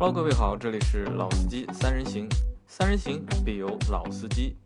[0.00, 2.26] Hello，各位好，这里是老司机三人行，
[2.66, 4.56] 三人行必有老司机。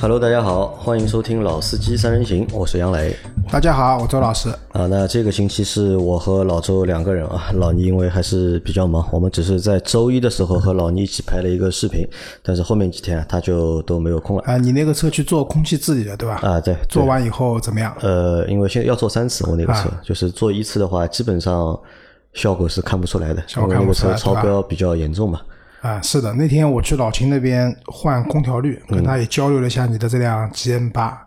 [0.00, 3.14] Hello，大家好，欢迎收听《老司机三人行》，我是杨磊
[3.48, 4.48] 大家好，我周老师。
[4.72, 4.88] 啊。
[4.88, 12.04] 那这个星期是我和老周两个人啊，老倪因为还是比较忙，我们只是在周一的时候和老倪一起拍了一个视频，
[12.42, 16.40] 但是后面几天啊他就都没有空了啊，你那个车去做空气治理了，对吧？
[16.42, 16.60] 啊。
[16.60, 17.96] 对，对做完以后怎么样？
[18.00, 21.78] 呃，因为现在要做三次，我那个车、啊就是做一次的话，基本上
[22.34, 25.40] 效果是看不出来的，效果看不出来超标比较严重嘛。
[25.80, 31.20] 啊，是的，那天我去老秦那边换空调滤，嗯跟他也交流了一下你的这辆 GM 八，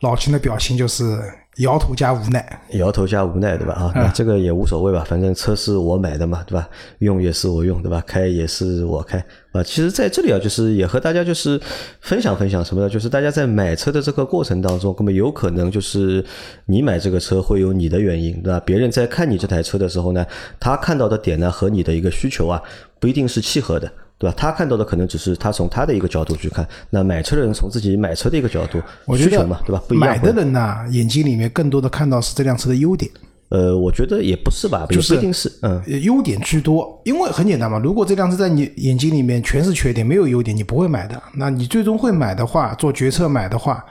[0.00, 1.20] 老秦的表情就是
[1.60, 2.60] 摇头加无奈。
[2.72, 3.74] 摇头加无奈，对吧？
[3.74, 6.68] 啊，那这个也无所谓吧，反正车是我买的嘛，对吧？
[6.98, 8.02] 用也是我用，对吧？
[8.06, 9.18] 开也是我开
[9.52, 9.62] 啊。
[9.62, 11.60] 其实在这里啊，就是也和大家就是
[12.00, 12.88] 分享分享什么呢？
[12.88, 16.24] 就是大家在买车的这个过程当中，那么有可能就是
[16.66, 18.60] 你买这个车会有你的原因，对吧？
[18.64, 20.24] 别人在看你这台车的时候呢，
[20.58, 22.62] 他看到的点呢和你的一个需求啊，
[22.98, 23.90] 不一定是契合的。
[24.20, 24.34] 对吧？
[24.36, 29.82] 他看到的可能只是他从他的一个角度去看，那买车的人从自己买车的一个角度，我觉得需求嘛，对吧？
[29.88, 30.08] 不一样。
[30.08, 33.10] 买的人呢，眼睛里面更多的看到是这辆车的优点，
[33.48, 37.00] 呃，我觉得也不是吧，也就是不一定是，嗯，呃优点居多。
[37.06, 41.20] 因为很简单嘛，如果这辆车在你眼睛里面全是缺点，没有优点，你不会买的。
[41.34, 43.82] 那你最终会买的话，做决策买的话，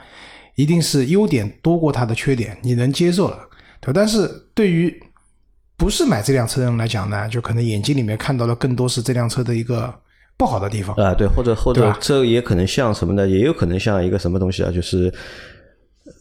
[0.54, 3.36] 一定是优点多过它的缺点，你能接受了，
[3.80, 3.92] 对吧？
[3.94, 4.94] 但是对于
[5.76, 9.92] 不是买这辆车的人来讲呢，就可能眼睛里面看到的更多是这辆车的一个
[10.40, 10.96] 不好的地方。
[10.96, 13.28] 啊，对，或者或者这也可能像什么呢？
[13.28, 15.12] 也有可能像一个什么东西啊，就是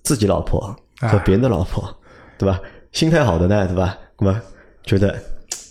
[0.04, 0.60] 自己老婆
[1.00, 1.90] 和别人的老婆，
[2.38, 2.60] 对吧？
[2.92, 3.98] 心态好的呢，对吧？
[4.20, 4.42] 那么
[4.84, 5.18] 觉得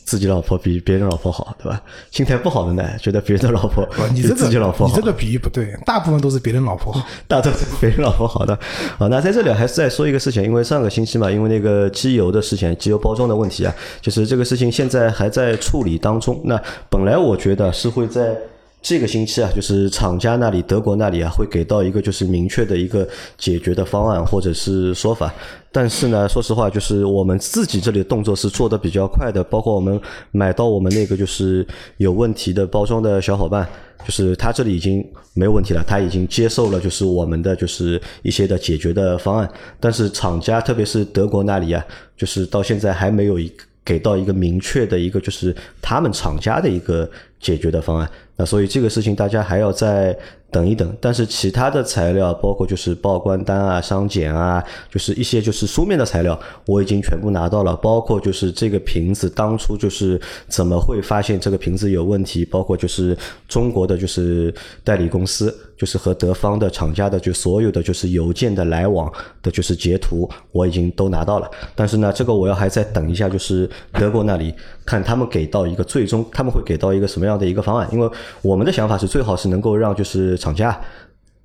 [0.09, 1.79] 自己老婆比别人老婆好，对吧？
[2.11, 5.07] 心态不好的呢，觉得别人的老婆比你这个自己老婆好你这。
[5.07, 7.07] 个比喻不对，大部分都是别人老婆好。
[7.27, 8.55] 大多是别人老婆好的
[8.97, 9.07] 啊。
[9.09, 16.41] 那在这里还是再说一个事情，因为上个星期嘛，因为那个机油的事情，机油包装的问题啊，就是这个事情现在还在处理当中。
[16.45, 16.59] 那
[16.91, 18.35] 本来我觉得是会在。
[18.81, 23.07] 这个星期啊，就是厂家那里、德国那里啊，会给到一个就是明确的一个
[23.37, 25.33] 解决的方案或者是说法。
[25.71, 30.01] 但是呢，说实话，就是我们自己这里的动作是做的比较快的，包括我们
[30.31, 31.67] 买到我们那个就是
[31.99, 33.69] 有问题的包装的小伙伴，
[34.07, 39.51] 就是他这里已经没有问题了，他已经接受了就是我们的就是一些的解决的方案。
[39.79, 41.85] 但是厂家，特别是德国那里啊，
[42.17, 47.09] 就是到现在还没有一个给到一个明确的一个就是他们厂家的一个
[47.41, 48.09] 解决的方案。
[48.39, 50.17] 那所以这个事情大家还要再
[50.51, 50.97] 等一等。
[51.01, 57.77] 但是其他的材料，包括就是报关单啊、商检啊，就是一些就是书面的材料，我已经全部拿到了。
[57.77, 63.17] 包括就是这个瓶子当初就是怎么会发现这个瓶子有问题，包括就是
[63.49, 71.49] 中国的就是代理公司，就是和德方的厂家的就所有的就是邮件的来往的就是截图，我已经都拿到了。
[71.75, 74.53] 但是呢，这个我要还在等一下，就是德国那里
[74.85, 78.11] 看他们给到一个最终他们会给到一个什么样的一个方案，因为
[78.43, 80.79] 我们的想法是最好是能够让就是厂家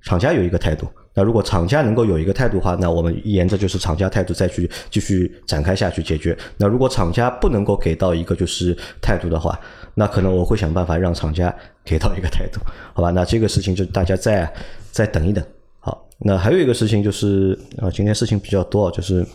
[0.02, 0.86] 厂家有一个态度。
[1.16, 6.36] 那如果厂家能够有一个态度的话，那我们沿着就是厂家态度再去继续展开下去解决。
[6.56, 9.56] 那如果厂家不能够给到一个就是态度的话，
[9.94, 12.60] 那可能我会想办法让厂家给到一个态度，
[12.94, 13.10] 好吧？
[13.10, 14.52] 那这个事情就大家再
[14.90, 15.44] 再等一等。
[15.80, 19.26] 好，那还有一个事情就是啊，今天事情比较多，就是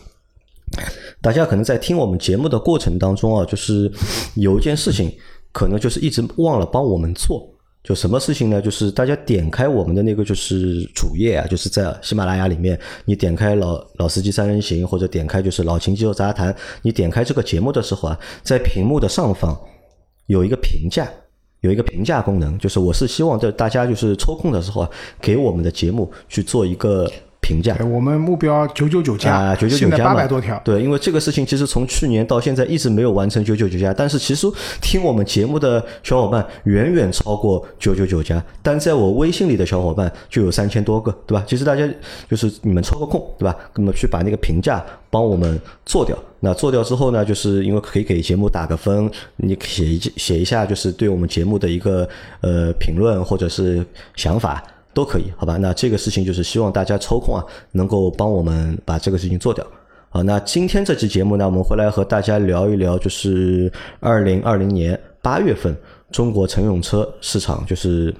[1.20, 3.90] 大家可能在听我们节目的过程当中啊，就是
[4.34, 5.12] 有一件事情
[5.52, 7.48] 可能就是一直忘了帮我们做。
[7.82, 8.60] 就什么事情呢？
[8.60, 19.58] 就是大家点开我们的那个就是主页啊，就是在喜马拉雅里面，你点开老老司机三人行，或者点开就是老秦肌肉杂谈，你点开这个节目的时候啊，在屏幕的上方
[20.30, 21.10] 有一个评价，
[21.60, 27.10] 有一个评价功能，就是我是希望在大家就是抽空的时候啊，给我们的节目去做一个
[27.50, 27.74] 评价。
[27.80, 30.60] 哎我们目标九九九加啊，九九九加嘛八百多条。
[30.64, 34.46] 对，因为这个事情其实从去年到现在一直没有完成九九九加，但是其实
[34.80, 41.42] 听我们节目的小伙伴远远超过九九九加，但在我微信里的小伙伴就有三千多个，对吧？
[41.48, 41.88] 其实大家
[42.30, 43.56] 就是你们抽个空，对吧？
[43.74, 46.16] 那么去把那个评价帮我们做掉。
[46.42, 52.08] 那做掉之后呢，就是因为可以给节目打个分，你写一写一下，就是对我们节目的一个
[52.40, 54.62] 呃评论或者是想法。
[55.00, 55.56] 都可以，好吧？
[55.56, 57.42] 那这个事情就是希望大家抽空啊，
[57.72, 59.66] 能够帮我们把这个事情做掉。
[60.10, 65.74] 好，那今天这期节目呢，我们会来和大家聊一聊，就是二零二零年八月份
[66.10, 68.14] 中国乘用车市场就是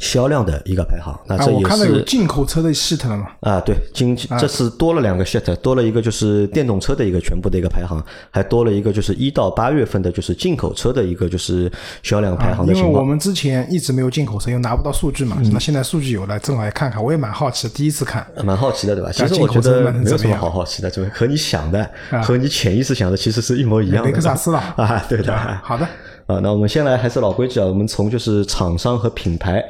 [0.00, 1.18] 销量的一个排行。
[1.26, 3.26] 那啊，这也我看到有是进口车的 sheet 了嘛？
[3.40, 11.70] 啊，对，今这次多了两个 sheet，多了一个就是电动车的一个全部的一个排行，还多了一个就是一到八月份的就是进口车的一个就是
[12.02, 15.36] 销量排行的因为我们之前一直没有进口车，又拿不到数据嘛。
[15.52, 18.26] 那现在数据有了，正好也看看，我也蛮好奇，第一次看。
[18.42, 19.12] 蛮好奇的，对吧？
[19.12, 21.10] 其实我觉得没有什么好好奇的，对吧？
[21.14, 24.10] 和你想的啊和你潜意识想的其实是一模一样的。
[24.10, 25.36] 雷克萨斯了 啊，对的。
[25.62, 25.84] 好的，
[26.26, 29.64] 啊，那我们先来还是老规矩啊，我们从就是厂商和品牌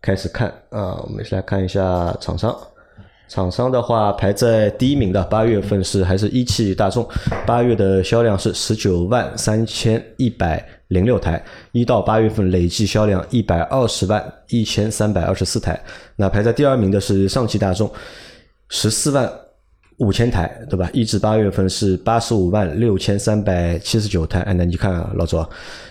[0.00, 2.56] 开始看啊，我们先来看一下厂商。
[3.28, 7.06] 厂商的话排在第一名的八月份是还是一汽大众，
[7.46, 15.78] 八月的销量是十九万三千一百零六台，一到八月份累计销量一百二十万一千三百二十四台。
[16.16, 17.90] 那排在第二名的是上汽大众，
[18.68, 19.30] 十四万。
[19.98, 20.88] 五千台，对吧？
[20.92, 24.40] 一至八月份是八十五万六千三百七十九台。
[24.42, 25.44] 哎，那你看啊，老周，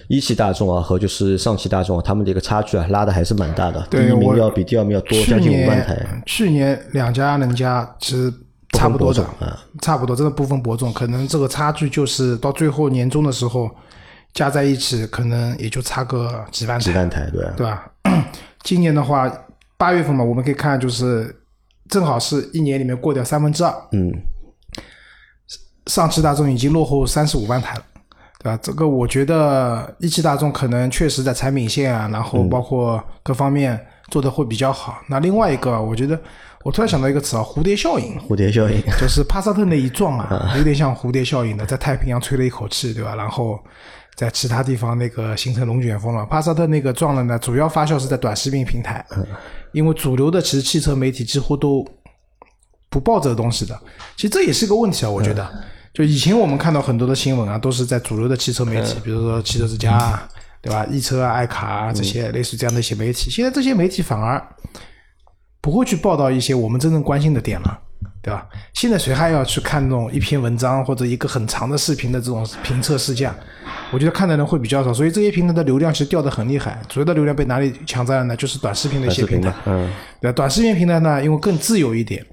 [0.08, 3.86] 一汽大众啊和就是上汽大众，他们的一个差距啊拉的还是蛮大的。
[3.92, 6.24] 第一名要比第二名要多将近五万台。
[6.26, 8.34] 去年两家人家其实
[8.72, 9.26] 差不多的，
[9.82, 13.70] 差不多，真的不分伯仲，可能这个差距就是到最后年终的时候
[14.34, 16.84] 加在一起，可能也就差个几万台。
[16.86, 17.92] 几万台，对对吧？
[18.64, 19.30] 今年的话，
[19.78, 21.36] 八月份嘛，我们可以看就是。
[21.90, 24.12] 正好是一年里面过掉三分之二，嗯，
[25.88, 27.84] 上汽大众已经落后三十五万台了，
[28.40, 28.60] 对吧？
[28.62, 33.80] 这个我觉得一汽大众可能确实在产品线啊，然后包括各方面
[34.10, 34.98] 做的会比较好。
[35.08, 36.20] 那另外一个，我觉得
[36.64, 38.18] 我突然想到一个词啊，蝴蝶效应。
[38.20, 43.16] 蝴蝶效应 就是帕萨特那一撞 啊，有点像蝴蝶效应的，在太平洋吹了一口气，对吧？
[43.16, 43.58] 然后
[44.16, 46.26] 在其他地方那个形成龙卷风了。
[46.26, 49.06] 帕萨特那个撞了呢，主要发酵是在短视频平台。
[49.78, 51.86] 因为主流的其实汽车媒体几乎都
[52.90, 53.80] 不报这个东西的，
[54.16, 55.10] 其实这也是个问题啊。
[55.10, 55.48] 我觉得，
[55.94, 60.28] 就以前我们看到很多的新闻啊，都是在主流的汽车媒体，比如说汽车之家，
[60.64, 60.84] 对吧？
[60.90, 64.44] 易车啊、爱卡啊这些类似这样的一些媒体，现在这些媒体反而
[65.62, 67.80] 不会去报道一些我们真正关心的点了。
[68.22, 68.48] 对吧？
[68.74, 73.34] 现在谁还要去看那种一篇文章或者一个很长的视频的这种评测试驾？
[73.92, 76.82] 我觉得看的人会比较少，所以这些平台的流量其实掉的很厉害。
[76.90, 78.36] 主要的流量被哪里抢占了呢？
[78.36, 79.54] 就是短视频的一些平台。
[79.66, 82.26] 嗯，对，短视频平台呢，因为更自由一点，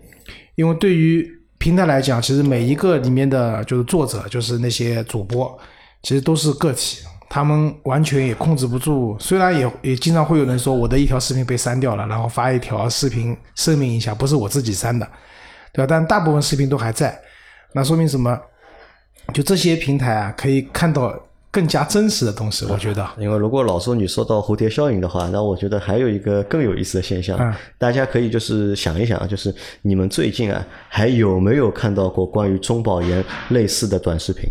[0.57, 1.25] 因为对于
[1.59, 5.57] 平台来讲，其实每一个里面的就是作者，就是那些主播，
[6.03, 6.99] 其实都是个体，
[7.29, 9.17] 他们完全也控制不住。
[9.21, 15.09] 虽然也也经常会有人说我的一条视频被删掉了，然后发一条视频声明一下，不是我自己删的。
[15.75, 15.87] 对吧？
[15.87, 17.21] 但大部分视频都还在，
[17.75, 18.41] 那说明什么？
[19.33, 21.19] 就这些平台啊，可以看到
[21.51, 22.67] 更加真实的东西。
[22.67, 34.45] 我觉得，因为如果老说你说到蝴蝶效应的话，那我觉得还有一个更有意思的现象，大家可以就是想一想啊，就是你们最近啊，还有没有看到过关于中保研类似的短视频？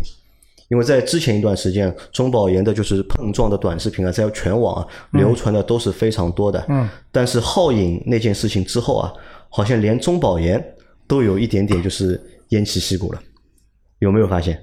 [0.68, 6.64] 因为在之前一段时间，中保研的就是碰撞的短视频啊，在全网啊流传的都是非常多的。
[6.68, 6.88] 嗯。
[7.12, 9.12] 但是皓影那件事情之后啊，
[9.48, 10.73] 好像连中保研。
[11.06, 12.20] 都有一点点就是
[12.50, 13.20] 偃旗息鼓了，
[13.98, 14.58] 有没有发现？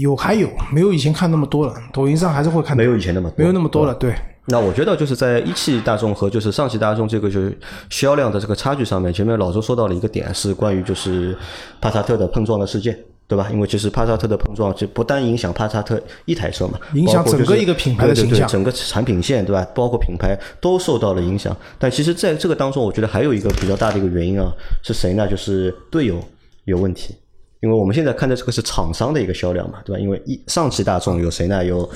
[0.00, 1.74] 有还有，没有以前看那么多了。
[1.92, 3.94] 抖音上还是会看，没有以前那么没有那么多了。
[3.94, 4.14] 对。
[4.50, 7.58] 那我觉得就是在一汽大众和就是上汽大众这个就是
[7.90, 11.36] 销量的这个差距上面，前面老周说到了一个点，是关于就是
[11.80, 12.98] 帕萨特的碰撞的事件。
[13.28, 13.48] 对吧？
[13.52, 19.62] 因为其实帕萨特的碰撞就不单影响帕萨特一台车嘛，影响整个一个品牌的形象，整个产品线，对吧？
[19.74, 21.54] 包括品牌都受到了影响。
[21.78, 24.50] 但其实在这个当中，我觉得还有一个比较大的一个原因啊，
[24.82, 25.28] 是谁呢？
[25.28, 26.18] 就是队友
[26.64, 27.14] 有问题。
[27.60, 30.00] 因为我们现在看的这个是厂商的一个销量嘛，对吧？
[30.00, 31.62] 因为一上汽大众有谁呢？
[31.62, 31.86] 有。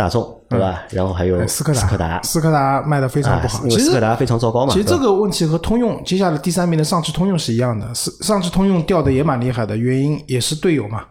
[0.00, 0.82] 大众对吧？
[0.90, 2.22] 然后还有斯柯达，斯柯达。
[2.22, 4.72] 斯柯达卖的非常不好，因为斯柯达非常糟糕嘛。
[4.72, 11.04] 其实这个问题和通用接下来第三名的上汽通用是一样的，是上汽通用掉的也蛮厉害的，原因也是队友嘛，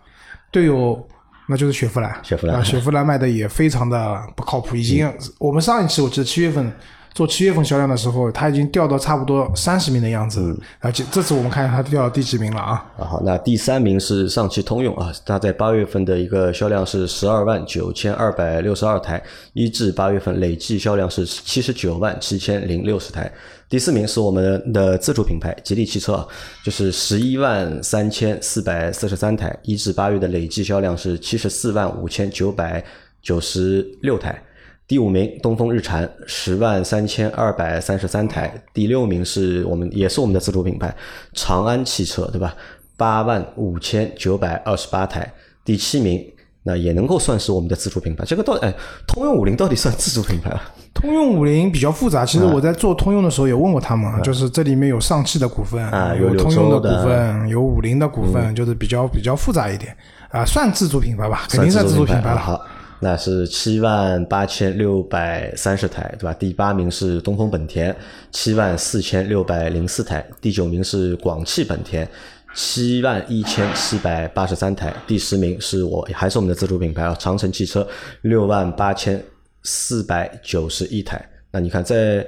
[0.52, 1.00] 队友
[1.48, 2.58] 那就是雪佛兰，雪佛兰。
[2.58, 6.72] 啊，雪佛兰卖的也非常的不靠谱，已经我们上一期我记得七月份。
[7.14, 12.86] 做七月份销量的时候，它已经掉到差不多三十名的样子，而且这次我们看它掉到第几名了啊？
[12.98, 19.22] 啊好，那第三名是上汽通用啊，它在八月份的一个销量是十二万九千二百六十二台，
[19.54, 23.32] 一至八月份累计销量是七十九万七千零六十台。
[23.68, 26.28] 第四名是我们的自主品牌吉利汽车啊，
[26.64, 32.84] 就是十一万三千四百四十三台，一至八月的累计销量是七十四万五千九百
[33.22, 34.42] 九十六台。
[34.90, 38.52] 第五名，东风日产十万三千二百三十三台。
[38.74, 40.92] 第六名是我们也是我们的自主品牌
[41.34, 42.56] 长安汽车，对吧？
[42.98, 45.32] 八万五千九百二十八台。
[45.64, 46.26] 第七名，
[46.64, 48.26] 那也能够算是我们的自主品牌。
[48.26, 48.74] 这个到哎，
[49.06, 50.72] 通用五菱到底算自主品牌啊？
[50.92, 52.26] 通用五菱比较复杂。
[52.26, 59.96] 其实我在做通用的时候也问过他们，就是这里面有上汽的股份啊，有通用的股份，有五菱的股份，就是比较比较复杂一点
[60.32, 62.40] 啊，算自主品牌吧，肯定算自主品牌了。
[62.40, 62.60] 好。
[63.02, 66.34] 那是七万八千六百三十台，对吧？
[66.34, 67.96] 第八名是东风本田，
[68.32, 70.26] 七万四千六百零四台。
[70.42, 72.06] 第九名是广汽本田，
[72.54, 74.94] 七万一千七百八十三台。
[75.08, 77.88] 第十名是我还是我们的自主品牌啊，长城汽车，
[78.24, 79.24] 六万八千
[79.64, 81.26] 四百九十一台。
[81.52, 82.28] 那你看，在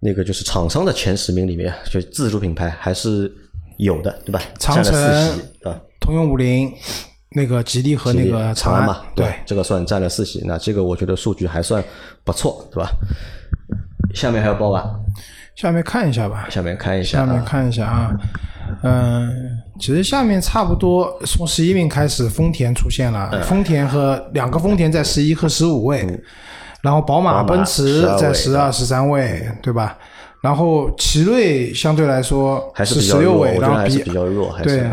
[0.00, 3.32] 那个就是厂商的前十名里面，就自主品牌还是
[3.76, 4.42] 有的，对吧？
[4.58, 4.92] 长城
[5.62, 6.72] 啊，通用五菱。
[7.38, 11.82] 那个吉利和那个长安长嘛，对，这个算占了四席，那这个我觉得数据还算
[12.24, 12.90] 不错，对吧？
[14.14, 14.90] 下面还有报吧？
[15.54, 16.46] 下面看一下吧。
[16.50, 18.16] 下面看一下，下面看一下啊，
[18.82, 19.30] 嗯，
[19.78, 26.04] 其实下面差不多从十一名开始，丰田出现了，丰田和两个丰田在十一和十五位，
[26.82, 29.96] 然后宝马、奔驰在十二、十三位，对吧？
[30.40, 34.84] 然后奇瑞相对来说还是十六位，然后比比较弱，对，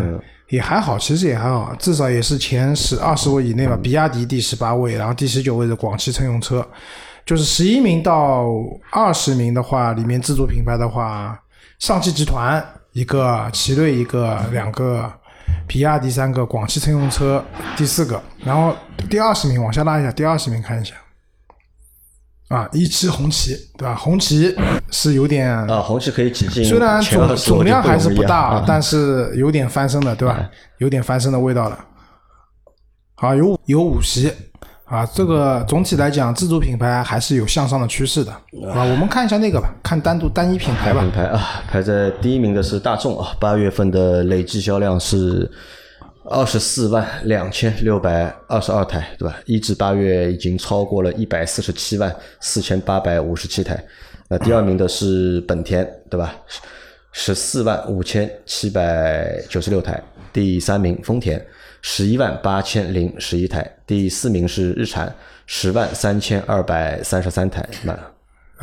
[0.56, 3.78] 也还好，其实也还好，至少也是前十二十位以内吧。
[3.84, 6.66] 比亚迪第十八位，然后第十九位的广汽乘用车。
[7.26, 8.46] 就是十一名到
[8.92, 11.38] 二十名的话，里面自主品牌的话，
[11.80, 15.12] 上汽集团一个，奇瑞一个，两个，
[15.68, 17.44] 比亚迪三个，广汽乘用车
[17.76, 18.74] 第四个，然后
[19.10, 20.94] 第二十名往下拉一下，第二十名看一下，
[22.50, 23.96] 啊，一期红旗，对吧？
[23.96, 24.56] 红旗
[24.92, 30.50] 是有点啊，红旗可以挤进，虽然总总量还是不大，但是有点翻身的，对吧？
[30.78, 31.86] 有点翻身的味道了。
[33.16, 34.32] 好，有有五席。
[34.86, 38.84] 啊，这个总体来讲，自主品牌还是有向上的趋势的啊。
[38.84, 41.02] 我们看一下那个吧，看单独单一品牌吧。
[41.02, 45.52] 品牌啊，排在第一名的是大众啊，八月份的累计销量是
[46.30, 49.40] 二十四万两千六百二十二台，对吧？
[49.46, 53.84] 一至八月已经超过了一百四十七万四千八百五十七台。
[54.28, 56.36] 那第二名的是本田，对吧？
[57.12, 60.02] 十四万五千七百九十六台。
[60.34, 61.44] 第三名丰田。
[61.88, 65.16] 十一万八千零十一台，第四名是日产，
[65.46, 67.64] 十万三千二百三十三台。
[67.84, 67.96] 那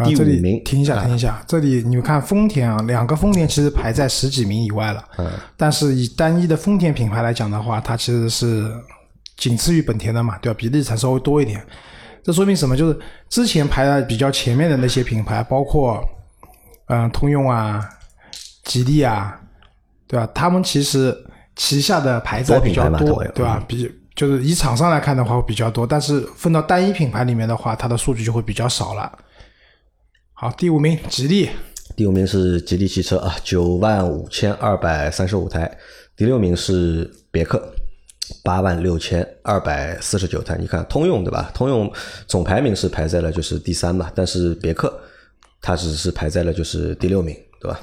[0.05, 5.05] 第五名，停一下，停一下，这里你们看丰田啊，两个丰田其实排在十几名以外了。
[5.19, 5.31] 嗯。
[5.57, 8.73] 但是以单一的丰田品牌来讲的话，它其实是
[9.37, 10.57] 仅次于本田的嘛，对吧？
[10.59, 11.65] 比例才稍微多一点。
[12.23, 12.77] 这说明什么？
[12.77, 16.03] 就是之前排在比较前面的那些品牌，包括
[16.87, 17.87] 嗯通用啊、
[18.65, 19.39] 吉利啊，
[20.07, 20.29] 对吧？
[20.35, 21.17] 他们其实。
[21.55, 23.63] 旗下的牌子比较多，对吧？
[23.69, 29.13] 比就是以厂商来看的话会比较多，但是分到单一品牌里面的话，它的数据就会比较少了。
[30.43, 31.49] 好，第五名，吉利。
[31.95, 35.71] 第五名是吉利汽车啊，九万五千二百三十五台。
[36.17, 37.73] 第六名是别克，
[38.43, 40.59] 八万六千二百四十九台。
[40.59, 41.49] 你看，通用对吧？
[41.55, 41.89] 通用
[42.27, 44.93] 总排名是排在了就是第三嘛，但是别克
[45.61, 47.79] 它只是排在了就是第六名，对吧？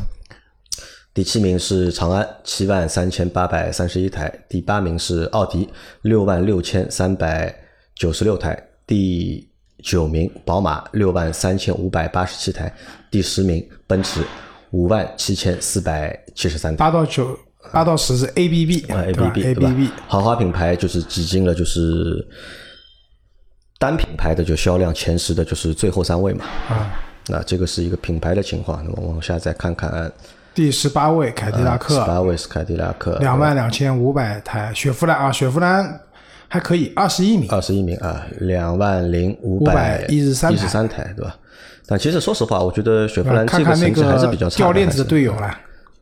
[1.13, 5.69] 第七名是长安，七万三千八百三十一台；第八名是奥迪，
[6.01, 7.55] 六万六千三百
[7.95, 8.53] 九十六台；
[8.85, 9.48] 第
[9.83, 12.67] 九名宝马，六万三千五百八十七台；
[13.09, 14.21] 第十名奔驰，
[14.71, 16.77] 五万七千四百七十三台。
[16.77, 17.38] 八到九，
[17.71, 19.89] 八到十是 ABB，啊 ABB，ABB，？
[20.07, 22.27] 豪华品牌就是挤进了，就是
[23.77, 26.45] 单品牌的就销量前十的，就是最后三位嘛。
[26.69, 26.91] 啊，
[27.27, 28.83] 那这个是一个品牌的情况。
[28.83, 30.12] 那么往下再看看。
[30.53, 34.74] 第十八位凯迪拉克，十八位是凯迪拉克，两万两千五百台。
[34.74, 36.01] 雪佛兰啊，雪佛兰
[36.49, 41.37] 还可以，二十一名，二十一名啊，两万零五百一十三一十三台，对吧？
[41.85, 44.57] 但其实说实话，我觉得雪佛兰这个成绩还是比较差。
[44.57, 45.57] 掉链子的队友了，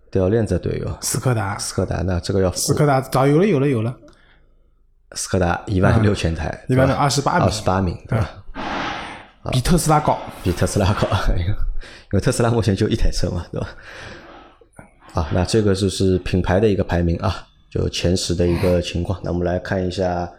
[0.09, 3.93] 掉链子的队友，斯柯达，斯柯达，那这个要斯柯达早有了，有了，有了。
[5.13, 8.29] 斯柯达一万六千台，一万二十八名，二十八名，对吧？
[9.51, 11.45] 比特斯拉高，比特斯拉高， 因
[12.11, 13.67] 为特斯拉目前就一台车嘛，对吧？
[15.13, 19.17] 啊，那这个就是品牌的一个排名啊，就前十的一个情况。
[19.23, 20.29] 那我们来看一下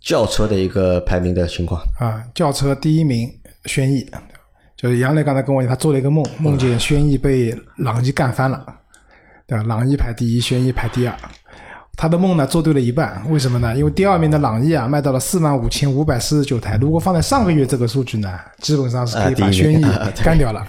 [0.00, 2.22] 轿车的一个排名的情况啊。
[2.34, 3.30] 轿车第一名
[3.64, 4.08] 轩逸，
[4.76, 8.64] 就是杨磊刚才跟我讲，他做了一个梦，梦见轩逸被朗逸干翻了，
[9.46, 9.64] 对吧？
[9.64, 11.14] 朗逸排第一，轩逸排第二。
[12.00, 13.76] 他的梦呢做对了一半，为什么呢？
[13.76, 19.84] 因为第二名的朗逸啊卖到了四万五千五百四十九台，如果放在上个月这个数据呢，基本上是可以把轩逸
[20.22, 20.64] 干掉了。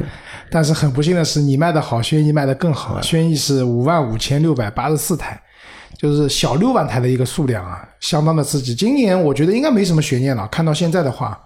[0.50, 3.00] 但是很不幸的是，你卖的好，轩逸卖的更好。
[3.03, 5.39] 轩逸是五万五千六百八十四台，
[5.98, 8.75] 就是小六万台的一个数量啊，相当的刺激。
[8.75, 10.48] 今年我觉得应该没什么悬念了。
[10.51, 11.39] 看到现在的话。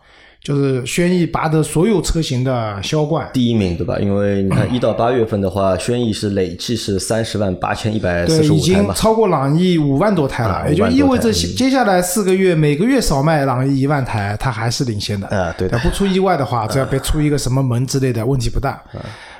[0.43, 3.97] 就是轩逸拔得所有车型的销冠第一名，对吧？
[3.97, 15.25] 因为你看一到八月份的话，轩逸是累计是三十万八千一百四十五台已经超过朗逸五万多台了，也就意味着接下来四个月每个月少卖朗逸一万台，它还是领先的。
[15.29, 15.79] 啊，对的。
[15.79, 18.83] 不出意外的话，只要别出一个什么门之类的问题不大。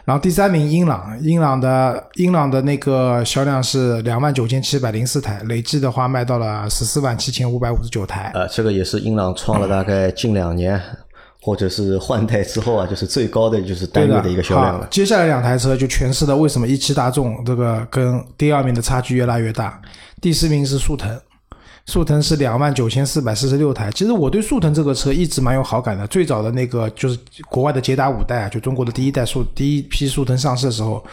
[0.06, 8.30] 然后第三名英朗，英朗的英朗的那个销量是两万九千七百零四台，累计的话卖到了十四万七千五百五十九台。
[8.34, 10.78] 呃，这个也是英朗创了大概近两年
[11.42, 14.88] 或者是换代之后啊，就是最高的就是单月的一个销量了。
[14.92, 19.82] 接下来两台车就诠释了为什么一汽大众这个跟第二名的差距越拉越大。
[20.22, 21.18] 第四名是速腾。
[21.86, 23.92] 速腾是两万九千四百四十六台。
[23.92, 26.08] 其实我对速腾这个车一直蛮有好感的。
[26.08, 31.06] 最早的那个就是国外的捷达五代啊，就中国的第一代速第一批速腾上市的时候，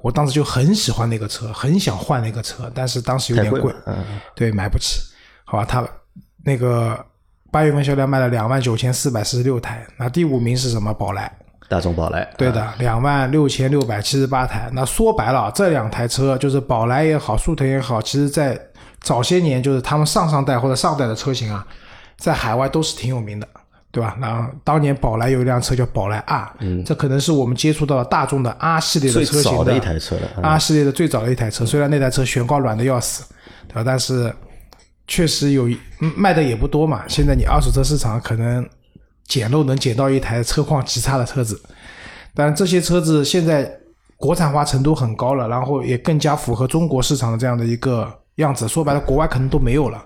[0.00, 3.74] 我当时就很喜欢那个车，很想换那个车，但是当时有点贵，
[4.34, 5.00] 对，买不起。
[5.44, 5.88] 好吧，它
[6.44, 7.02] 那个
[7.50, 9.86] 八月份销量卖了两万九千四百四十六台。
[9.98, 10.92] 那第五名是什么？
[10.94, 11.32] 宝来，
[11.70, 14.68] 大众宝来，对的，两万六千六百七十八台。
[14.72, 18.60] 那说白了，这两台车就是宝来也好，速腾也好，其实在
[19.00, 21.64] 早些年就是他们上上代或者上代的车型啊，
[22.18, 23.46] 在海外都是挺有名的。
[23.92, 24.16] 对吧？
[24.20, 30.22] 然后当年宝来有一辆车叫宝来 R，嗯，这可能是我们接触到大众的 R 系列的车型的一台车了。
[30.40, 33.24] R 系列的最早的一台车，虽然那台车悬挂软的要死，
[33.66, 33.82] 对吧？
[33.84, 34.32] 但是
[35.08, 37.02] 确实有卖的也不多嘛。
[37.08, 38.64] 现在你二手车市场可能
[39.30, 41.58] 捡漏能捡到一台车况极差的车子，
[42.34, 43.70] 但这些车子现在
[44.16, 48.68] 国产化程度很高了，然后也更加符合中国市场的这样的一个样子。
[48.68, 50.04] 说白了，国外可能都没有了。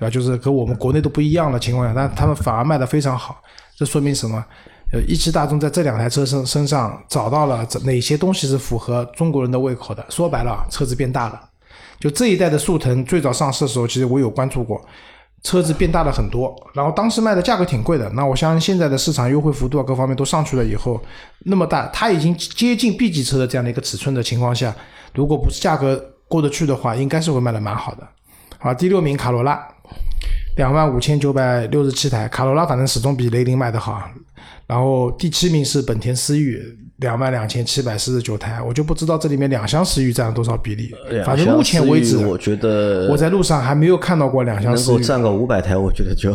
[0.00, 0.10] 对吧？
[0.14, 3.42] 就是和我们国内都不一样的情况下，但他们反而卖的非常好，
[3.76, 4.44] 这说明什么？
[4.92, 10.06] 呃，一汽大众在这两台车身身上找到了哪些东西是符合中国人的胃口的？
[10.08, 11.40] 说白了，车子变大了。
[11.98, 14.80] 就这一代的速腾最早上市的时候，其实我有关注过，
[15.42, 18.08] 车子变大了很多，然后当时卖的价格挺贵的。
[18.10, 21.00] 那我相信现在的市场优惠幅度啊，各方面都上去了以后，
[21.44, 24.74] 那么大，它已经接近 B 级车的这样的一个尺寸的情况下，
[25.14, 28.06] 如果不是价格过得去的话，应该是会卖的蛮好的。
[28.58, 29.66] 好，第六名卡罗拉。
[30.56, 34.02] 两万五千九百六十七台，卡罗拉反正始终比雷凌卖的好。
[34.66, 36.60] 然后第七名是本田思域，
[36.98, 40.92] 两万两千七百四十九台，我就不知道这里面两厢思域占了多少比例。
[41.24, 46.34] 反正目前为止，我觉得我在路上还没有看到过两厢思域能够占个五百台，我觉得就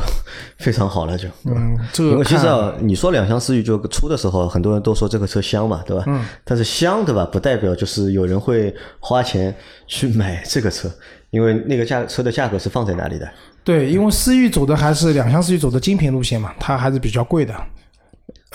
[0.58, 1.28] 非常好了，就。
[1.46, 6.04] 嗯，这个因为其实啊，你说两厢思域就出的时候，很多人都说这个车香嘛，对吧？
[6.08, 6.24] 嗯。
[6.46, 7.26] 但是香，对吧？
[7.26, 9.54] 不代表就是有人会花钱
[9.86, 10.90] 去买这个车，
[11.32, 13.30] 因为那个价车的价格是放在哪里的？
[13.66, 17.54] 对，因为思域走的还是两厢思域走的精品路线嘛，它还是比较贵的。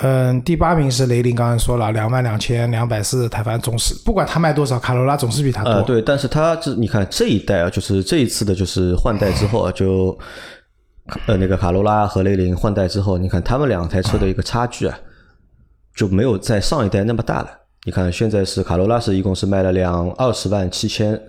[0.00, 5.70] 嗯，第八名是雷凌，刚才说了两万两千两百四十台，反正总是不管它卖多少，卡罗拉总是比它多。
[5.70, 10.16] 呃，对，但是它这你看这一代啊，就是这一次的就是换代之后啊， 就
[11.26, 14.98] 呃那个卡罗拉和雷凌换代之后，你看他们两台车的一个差距啊，
[15.96, 17.48] 就没有在上一代那么大了。
[17.84, 21.20] 你看现在是卡罗拉是一共是卖了两二十万七千。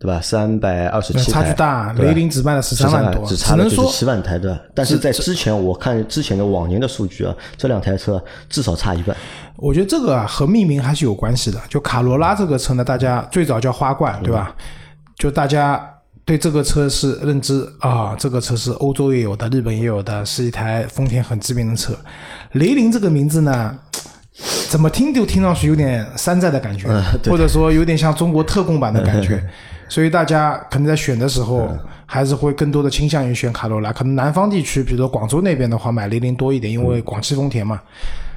[0.00, 0.18] 对吧？
[0.22, 1.92] 三百二十七台，差距大。
[1.92, 4.58] 雷凌只卖了十三万多，只差了就是七万台，对吧？
[4.74, 9.14] 但是在之前，我看之前的往年的数据啊，这两台车至少差一半。
[9.56, 11.60] 我觉得这个啊和命名还是有关系的。
[11.68, 14.56] 就卡罗拉这个车呢，大家最早叫花冠，对吧？
[15.16, 15.86] 就大家
[16.24, 21.92] 对这个车是认知啊，这个车是欧洲也有的，日本也有的，是一台丰田很知名的车。
[22.52, 23.78] 雷凌这个名字呢？
[24.70, 26.88] 怎么听就听上去有点山寨的感觉，
[27.28, 29.38] 或者说有点像中国特供版的感觉。
[29.90, 31.68] 所以大家可能在选的时候，
[32.06, 33.92] 还是会更多的倾向于选卡罗拉。
[33.92, 37.78] 可能南方地区，比如说广州那边的话，买雷凌多一点，因为广汽丰田嘛。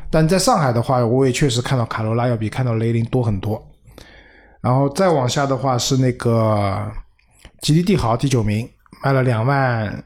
[0.10, 3.64] 但在上海的话，我也确实看到卡罗拉要比看到雷凌多很多。
[4.62, 6.92] 然后再往下的话是那个
[7.62, 8.68] 吉利帝豪第九名，
[9.04, 10.04] 卖了两万。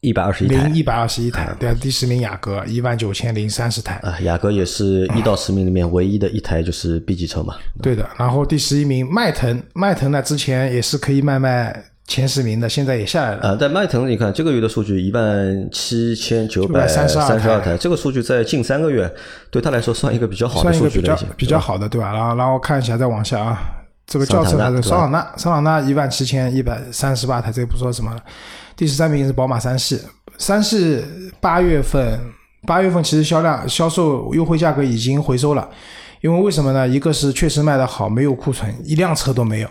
[0.00, 3.96] 一百二十一台，零一百二十一台，对啊，第十名雅阁一万九千零三十台。
[3.96, 7.56] 啊，雅阁也是一到十名里面唯一的一台就是 B 级车嘛。
[7.82, 13.42] 对的，然后第十一名迈腾，迈腾呢之前也是可以卖卖前十名的，现在也下来了。
[13.50, 13.56] 啊。
[13.60, 19.12] 但迈腾，你看这个月的数据一万七千九百三十二台，这个数据在近三个月
[19.50, 22.10] 对他来说算一个比较好的数据了，比较好的对吧？
[22.14, 23.60] 然后然后看一下再往下啊，
[24.10, 28.20] 这个轿车还是桑塔纳，桑塔纳一万七千一百三十八台，这不说什么了。
[28.74, 30.00] 第十三名是宝马三系，
[30.36, 31.00] 三系
[31.38, 32.18] 八月份
[32.66, 35.68] 八月份其实销量销售优惠价格已经回收了，
[36.22, 36.88] 因为为什么呢？
[36.88, 39.68] 一个是确实卖的好，没有库存，一辆车都没有。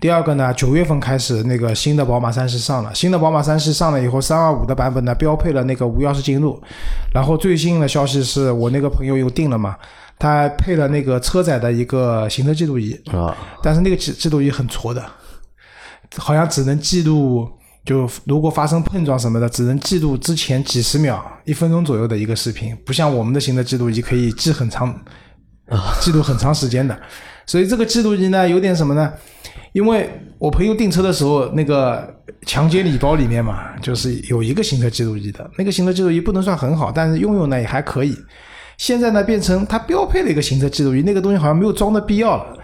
[0.00, 6.60] 第二个呢，九月份开始那个新的宝马三系上了，新的宝马三系上了以后，三二五的版本呢标配了那个无钥匙进入，
[7.14, 9.76] 然后最新的消息是我那个朋友又订了嘛，
[10.18, 15.04] 他还配了那个车载的一个行车记录仪啊，但是那个记记录仪很挫的，
[16.16, 17.48] 好像只能记录。
[17.84, 24.92] 就如果发生碰撞什么的，只能记录之前几十秒、一分钟左右的一个视频，不像我们的行车记录仪可以记很长，
[26.02, 26.98] 记录很长时间的。
[27.46, 29.12] 所以这个记录仪呢，有点什么呢？
[29.72, 32.12] 因为我朋友订车的时候，那个
[32.44, 38.16] 强奸礼包里面嘛，就是有一个行车记录仪的，那个行车记录仪不能算很好，但是用用呢也还可以。
[38.76, 42.58] 现在呢，变成它标配了一个行车记录仪，那个东西好像没有装的必要了。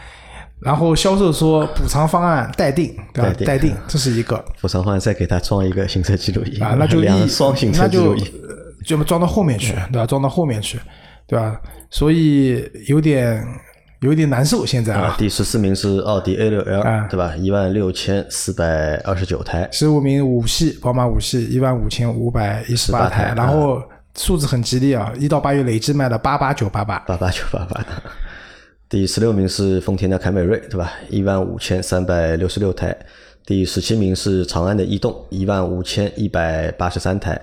[0.61, 3.33] 然后销售说补偿方案待定，对吧？
[3.45, 8.25] 待定，这是一个补偿方案，再给他装一个行车记录仪啊，那就 两双行车记录仪，
[8.85, 10.07] 就装到后面去，对吧？
[10.07, 10.79] 装到后面去，
[11.27, 11.61] 对吧？
[11.91, 13.45] 所以有点
[14.03, 15.17] 有点难受，现在啊。
[15.19, 17.35] 第十四名是奥迪 A 六 L，对吧？
[17.35, 19.69] 一万六千四百二十九台。
[19.73, 23.83] 十五名五系，宝马五系一万五千五百一十八台，然后
[24.17, 27.85] 数字很吉利啊，一到八月累计卖了八八九八八，八八九八八。
[28.89, 30.93] 第十六名是丰田的凯美瑞，对吧？
[31.09, 32.95] 一万五千三百六十六台。
[33.45, 37.41] 第十七名是长安的逸动，一万五千一百八十三台。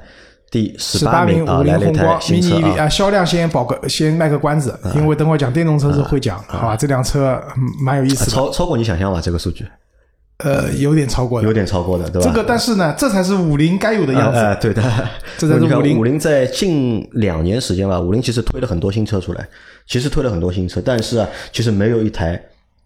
[0.51, 6.75] 第十十八名啊，五菱来了一台宏光新车啊，啊，销量先保个先卖个关子，因为等会儿讲电动车时候会讲，好吧？
[6.75, 9.19] 这辆车嗯蛮有意思的，超超过你想象吧？
[9.19, 9.67] 这个数据
[10.43, 11.53] 呃，有点超过的有。
[11.53, 12.27] 点超过的，对吧？
[12.29, 14.39] 这个，但是呢，这才是五菱该有的样子。
[14.39, 14.81] 呃，对的，
[15.37, 19.45] 这才是五菱五菱在近两年时间吧，五菱其实推了很多新车出来，
[19.85, 22.41] 其实推了很多新车，但是啊，其实没有一台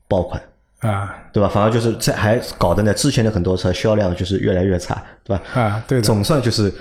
[0.08, 0.42] 爆款，
[0.80, 1.48] 啊对吧？
[1.48, 5.44] 反而就是在还搞得呢，之前的很多车销量就是越来越差，对吧？
[5.54, 6.04] 啊，对的。
[6.04, 6.74] 总算就是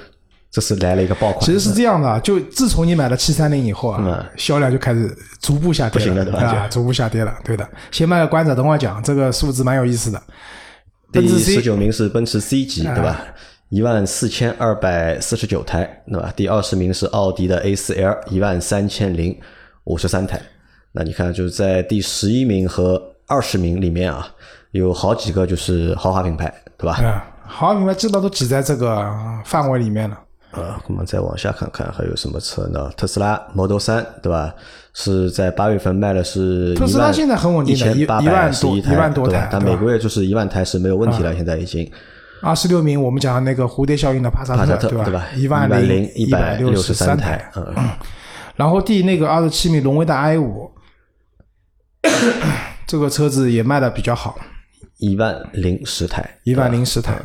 [0.51, 7.69] 这次来了一个爆款，其实是这样的，就自从你买了七三零以后啊，销量就开始逐步下跌不行了对吧啊，逐步下跌了，对的。
[7.91, 10.23] 先卖个关子，等会儿讲这个数字蛮有意思的。
[11.13, 13.25] 奔第驰十九名是奔驰 C 级，对吧？
[13.69, 16.33] 一万四千二百四十九台，对吧？
[16.35, 19.39] 第二十名是奥迪的 A 四 L，一万三千零
[19.85, 20.41] 五十三台。
[20.93, 24.29] 那你看，就是在第十一名和二十名里面啊，
[24.73, 26.99] 有好几个就是豪华品牌，对吧？
[27.03, 29.11] 嗯，豪华品牌基本上都挤在这个
[29.45, 30.19] 范围里面了。
[30.53, 32.91] 呃，我们再往下看看还有什么车呢？
[32.97, 34.55] 特斯拉 Model 三，对吧？
[34.95, 41.91] 是在八月份卖的是特斯拉现在很稳定的一一一万多一万多台但每个月就是一万台是没有问题了，现在已经。
[42.43, 45.27] 二十六名，我们讲的那个蝴蝶效应的帕萨特对对吧？
[45.37, 47.73] 一万零一百六十三台，嗯，
[48.57, 50.69] 然后第那个二十七名荣威的 i 五，
[52.87, 54.37] 这个车子也卖的比较好，
[54.99, 57.17] 一万零十台，一万零十台。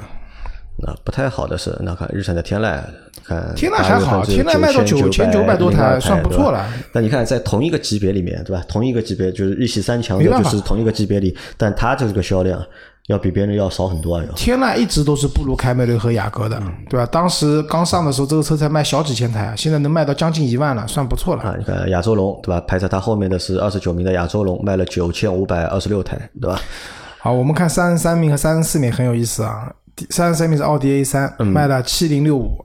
[0.79, 2.79] 那不太好的是，那看日产的天籁，
[3.25, 6.65] 看天籁还好8月份只有天籁卖到9900 9900多台台算不错了。
[6.91, 8.63] 那你看在同一个级别里面，对吧？
[8.67, 12.63] 同一个级别就是日系三强就是同一个级别里，但它这个销量
[13.07, 17.07] 要比别人要少很多啊，天籁一直都是不如凯美瑞和雅阁的，嗯对吧？
[17.11, 21.41] 当时刚上的时候，这个车才卖小几千台，现在能卖到将近一万了，算不错了。
[21.41, 22.61] 啊，你看亚洲龙对吧？
[22.67, 26.61] 排在它后面的是二十九名的亚洲龙，卖了九千五百二十六台，对吧？
[27.17, 29.73] 好，我们看三十三名和三十四名很有意思啊。
[29.97, 32.63] 第三十三名是奥迪 A 三、嗯卖了七零六五，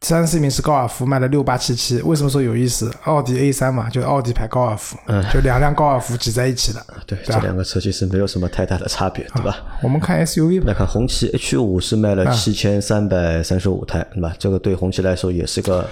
[0.00, 2.00] 三十四名是高尔夫，卖了六八七七。
[2.00, 2.90] 为什么说有意思？
[3.04, 6.80] 奥迪 A 三嘛，就是奥迪牌高尔夫，嗯就两辆高尔夫挤在一起的。
[6.88, 9.54] 嗯对，这两个车其实没有什么太大的差别，对吧？
[9.82, 14.34] 我们看 SUV 吧，那看红旗 H 五是卖啊了七千三百三十五台，对吧？
[14.38, 15.86] 这个对红旗来说也是个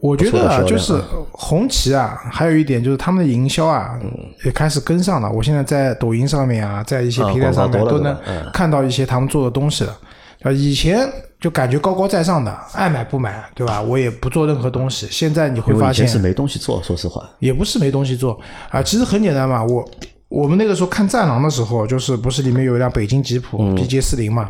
[0.00, 0.98] 我觉得啊，就是
[1.30, 4.10] 红旗啊，还有一点就是他们的营销啊，嗯
[4.44, 5.30] 也开始跟上了。
[5.30, 8.16] 我现在在抖音上面啊，在一些啊平台上面都能
[8.52, 9.96] 看到一些他们做的东西了。
[10.42, 11.06] 啊，以前
[11.38, 13.82] 就感觉高高在上的，爱买不买，对吧？
[13.82, 15.06] 我也不做任何东西。
[15.10, 17.22] 现在你会发现是没东西做，说实话。
[17.38, 19.62] 也不是没东西做啊，其实很简单嘛。
[19.62, 19.86] 我
[20.30, 24.48] 我们那个时候看《战狼》的时候，就是不是里面有一辆北京吉普嗯 PJ 四零嘛？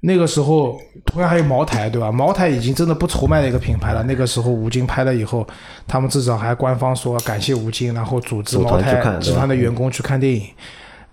[0.00, 2.12] 那个时候同样还有茅台，对吧？
[2.12, 4.02] 茅台已经真的不愁卖的一个品牌了。
[4.04, 5.46] 那个时候吴京拍了以后，
[5.86, 10.42] 他们至少还官方说感谢吴京，然后组织茅台集团的员工去看电影。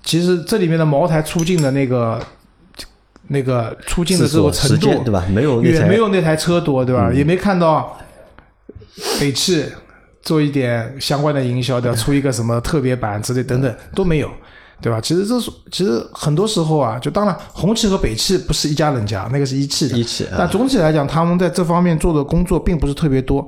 [0.03, 2.21] 其实这里面的茅台出镜的那个
[3.29, 5.25] 那个出镜的这个程度时间，对吧？
[5.33, 7.11] 没有那远没有那台车多，对吧？
[7.11, 7.97] 也没看到
[9.19, 9.65] 北汽
[10.21, 14.29] 做一点相关的营销的，出一个什么特别版之类等等都没有，
[14.81, 14.99] 对吧？
[15.01, 23.47] 其实这是其实很多时候啊，就当然红旗和北汽不是一家人家，那个是一汽的，一汽啊但总体来讲，他们在这方面做的工作并不是特别多，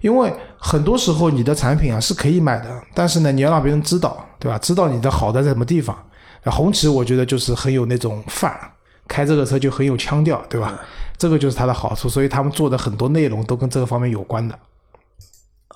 [0.00, 4.56] 因为很多时候你的产品啊是可以买的，但是呢，你要让别人知道，对吧？
[4.58, 5.96] 知道你的好在什么地方。
[6.44, 8.70] 那红旗我觉得就是很有那种范儿，
[9.08, 10.78] 开这个车就很有腔调，对吧？
[11.18, 14.56] 这个就是它的好处，所以他们做的很多内容都跟这个方面有关的。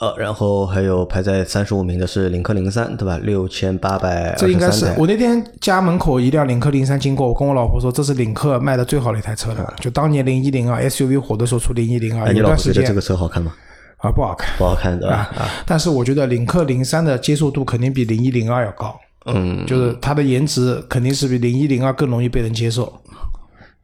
[0.01, 3.19] 呃，然后还有排在三十五名的是领克零三，对吧？
[3.23, 4.87] 六千八百这应该是。
[4.97, 9.75] 我那天家门口一辆领克零三经过，我跟我老婆说这是领克卖的最好的一台车了。
[9.79, 13.53] 就当年零一零二 SUV 火的时候出零一零二，哎，你有段时间老婆觉得这个车好看吗？
[13.99, 14.49] 啊不好看。
[14.59, 15.31] 不好看，对吧？
[15.37, 22.87] 啊，但是我觉得领克零三的接受度肯定比零一零二要高，嗯，就是它的颜值肯定是比零一零二更容易被人接受。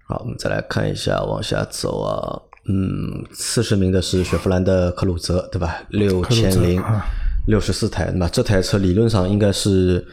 [0.07, 2.47] 好，我们再来看一下，往下走啊。
[2.68, 5.78] 嗯，四十名的是雪佛兰的科鲁泽，对吧？
[5.88, 6.83] 六千零
[7.46, 10.07] 六十四台，那么这台车理论上应该是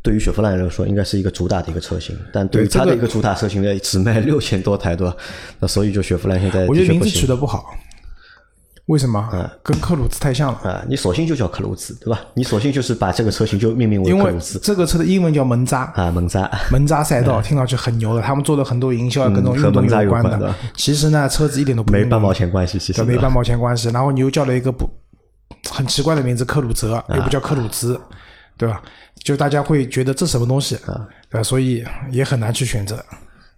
[0.00, 5.14] 对于雪佛兰来说，应该是一个主打的一个车型，但对于它的一个主打车型呢，只卖六千多台，对吧？
[5.60, 7.66] 那所以就雪佛兰现在我觉得名字的确不行取得不好，
[8.86, 9.50] 为什么？
[9.62, 10.58] 跟克鲁兹太像了。
[10.58, 12.20] 啊，你索性就叫克鲁兹，对吧？
[12.34, 16.50] 你索性就是把这个车型就命名为克鲁兹这个车的英文叫门扎，啊，蒙扎。
[16.70, 20.54] 门扎赛道听上去很牛的，他们做了很多营销啊跟这种运动有关的。
[20.76, 23.88] 其实呢，车子一点都不没半毛钱关系，其实，没半毛钱关系。
[23.88, 24.86] 然后你又叫了一个不
[25.70, 27.98] 很奇怪的名字克鲁泽，啊又不叫克鲁兹，
[28.58, 28.82] 对吧？
[29.22, 31.08] 就大家会觉得这什么东西啊？
[31.30, 31.42] 对吧？
[31.42, 33.02] 所以也很难去选择。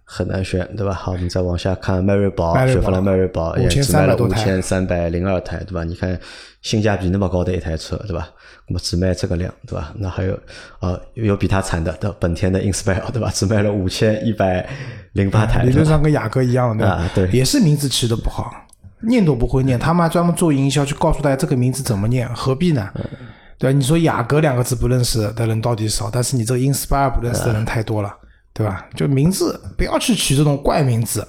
[0.09, 0.93] 很难选，对吧？
[0.93, 5.83] 好，我们再往下看，迈锐宝，雪佛兰迈锐宝也只5300卖了五千三百零二台，对吧？
[5.83, 6.17] 你看
[6.61, 8.29] 性价比那么高的一台车，对吧？
[8.67, 9.93] 那么只卖这个量，对吧？
[9.97, 10.33] 那还有
[10.79, 13.29] 啊、有比它惨的，的本田的 Inspire，对吧？
[13.33, 14.65] 只卖了五千一百
[15.11, 15.73] 零八台，理？
[15.73, 16.95] 论上跟雅阁一样的，对吧？
[16.95, 18.49] 啊对也是名字起的不好，
[19.01, 22.89] 念都不会念，他妈专门做营销去告诉大家这个名字怎么念，何必呢？
[22.95, 23.03] 嗯
[23.59, 23.75] 对吧？
[23.75, 28.15] 你说雅阁两个字不认识的人到底少，但是你这个 Inspire 不认识的人太多了，
[28.57, 28.87] 对吧？
[28.95, 31.27] 就名字不要去取这种怪名字。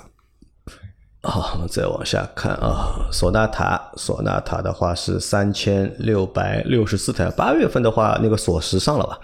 [1.23, 9.19] 好，我们再往下看啊，索纳塔，索纳塔的话是三千六百六十四台，八月份的话，那个锁十上了吧？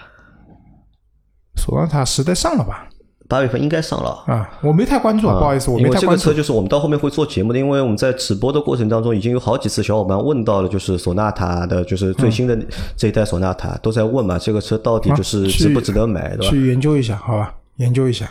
[1.57, 2.89] 索纳塔时代上了吧？
[3.27, 4.23] 八月份应该上了。
[4.27, 6.35] 啊，我没太关注，不好意思，我没太关注这个车。
[6.35, 12.55] 就是我们到后面会做节目的，因为我们在直播的过程当中，已经有好几次小伙伴问到了，就是索纳塔的，就是最新的
[12.99, 16.51] 这一代索纳塔，都在问嘛，这个车到底就是啊值不值得买，对吧？
[16.51, 17.55] 去研究一下，好吧？
[17.77, 18.31] 研究一下。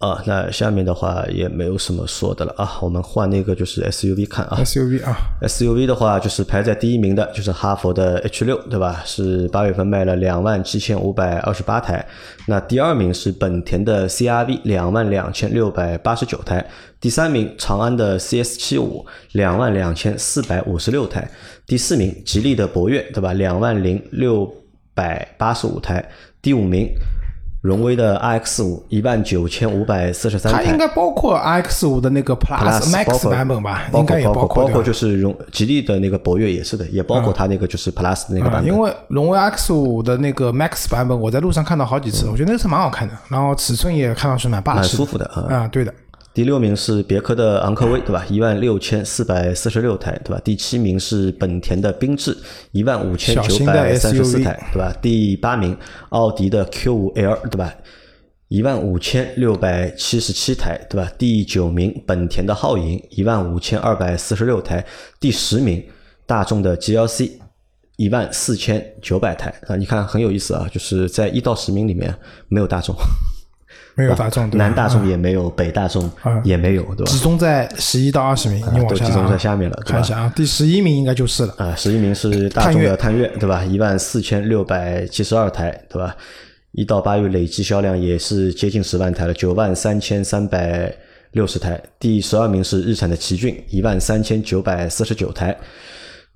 [0.00, 4.58] 啊，那下面的话也没有什么说的了啊，我们换那个就是 SUV 看啊。
[4.62, 9.02] SUV 啊，SUV 的话，就是排在第一名的，就是哈佛的 H 六，对吧？
[9.06, 12.04] 是八月份卖了两万七千五百二十八台。
[12.46, 16.66] 那第二名是本田的 CRV，两万两千六百八十九台。
[17.00, 21.30] 第三名长安的 CS 七五，两万两千四百五十六台。
[21.66, 23.32] 第四名吉利的博越，对吧？
[23.32, 24.52] 两万零六
[24.92, 26.06] 百八十五台。
[26.42, 26.94] 第五名
[27.64, 30.62] 荣威的 RX 五，一万九千五百四十三台。
[30.62, 33.88] 它应该包括 RX 五的那个 Plus Plus Max 版本吧？
[33.90, 38.70] 包应该也包括，包括就是荣吉利的那个博越也是的，也包括它那个就是 Plus 的那个啊，版本。
[38.70, 45.46] 因为荣威 RX 五的那个 Max 版本，我在路上看到好几次，我觉得那个车蛮好看的，然后尺寸也看上去蛮霸蛮气，舒服的啊。
[45.48, 45.94] 啊，对的，
[46.34, 48.26] 第六名是别克的昂科威，对吧？
[48.28, 50.42] 一万六千四百四十六台，对吧？
[50.44, 52.36] 第七名是本田的缤智，
[52.72, 54.92] 一万五千九百三十四台，对吧？
[55.00, 55.76] 第八名
[56.08, 57.72] 奥迪的 Q 五 L，对吧？
[58.48, 61.08] 一万五千六百七十七台，对吧？
[61.16, 64.84] 第九名本田的皓影，一万五千二百四十六台。
[65.20, 65.80] 第十名
[66.26, 67.30] 大众的 GLC，
[67.96, 69.76] 一万四千九百台啊！
[69.76, 72.12] 你看很有意思啊，就是在一到十名里面
[72.48, 72.92] 没有大众。
[73.96, 77.12] 没有大众，南大众也没有，北大众啊也没有，对吧？
[77.12, 80.04] 集中在十一到二十名，你往下都集中啊在下面了，看一？
[80.04, 83.64] 下啊，第十一名应该就是了，啊，十一名是大众的探岳，对吧？
[83.64, 86.16] 一万四千六百七十二台，对吧？
[86.72, 90.92] 一到八月累计销量也是接近十万台了，九万三千三百
[91.30, 91.80] 六十台。
[92.00, 95.56] 第十二名是日产的奇骏，一万三千九百四十九台。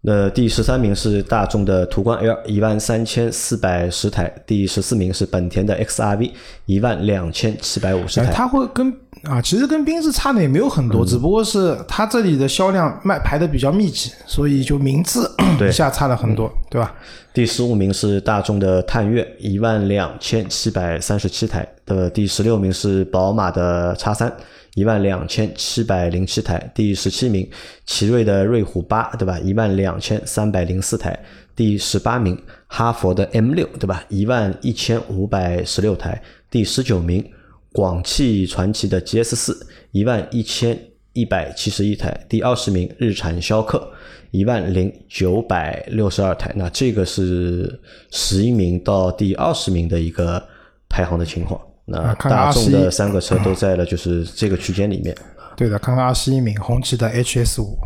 [0.00, 4.32] 那第十三名是大众的途观 L，一万三千四百十台。
[4.46, 6.30] 第十四名是本田的 XRV，
[6.66, 8.32] 一万两千七百五十哎，台。
[8.32, 8.88] 它会跟
[9.24, 16.94] 啊，其实跟缤智差的也没有很嗯多，只不过是它这里的销量卖排的比较密集，所以就名字对一下差了很多，对吧？
[17.38, 22.10] 第十五名是大众的探岳，一万两千七百三十七台的。
[22.10, 24.36] 第十六名是宝马的叉三，
[24.74, 26.58] 一万两千七百零七台。
[26.74, 27.48] 第十七名
[27.86, 29.38] 奇瑞的瑞虎八，对吧？
[29.38, 31.16] 一万两千三百零四台。
[31.54, 34.02] 第十八名哈佛的 M 六，对吧？
[34.08, 36.20] 一万一千五百十六台。
[36.50, 37.24] 第十九名
[37.70, 40.76] 广汽传祺的 GS 四，一万一千
[41.12, 42.18] 一百七十一台。
[42.28, 43.90] 第二十名日产逍客。
[44.30, 50.46] 一万零九百六十二台，那这个是十一名到第二十名的一个
[50.86, 51.58] 排行的情况。
[51.86, 55.16] 那大众的三个车都在了，就是这个区间里面
[55.56, 57.78] 对的，看看二十一名红旗的 HS 五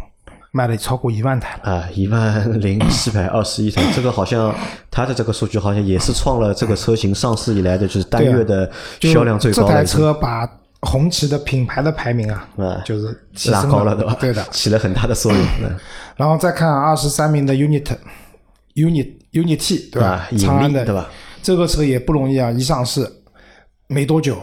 [0.51, 1.73] 卖了超过一万台了。
[1.73, 4.53] 啊，一万零七百二十一台，这个好像
[4.91, 8.69] 它的这个数据好像也是创了这个车型上市以来的就是单月的
[9.01, 10.45] 销量最高这台的一次，车把
[10.83, 13.07] 红旗的品牌的排名啊，嗯就是
[13.51, 14.17] 拉高了，对吧？
[14.21, 14.45] 对的。
[14.51, 15.41] 起了很大的作用。
[15.63, 15.77] 嗯
[16.15, 17.87] 然后再看二十三名的 Unit
[18.75, 20.29] Unit Unity 对吧啊？
[20.39, 21.09] 长安的对吧？
[21.43, 23.11] 这个车也不容易啊，一上市
[23.89, 24.37] 没多久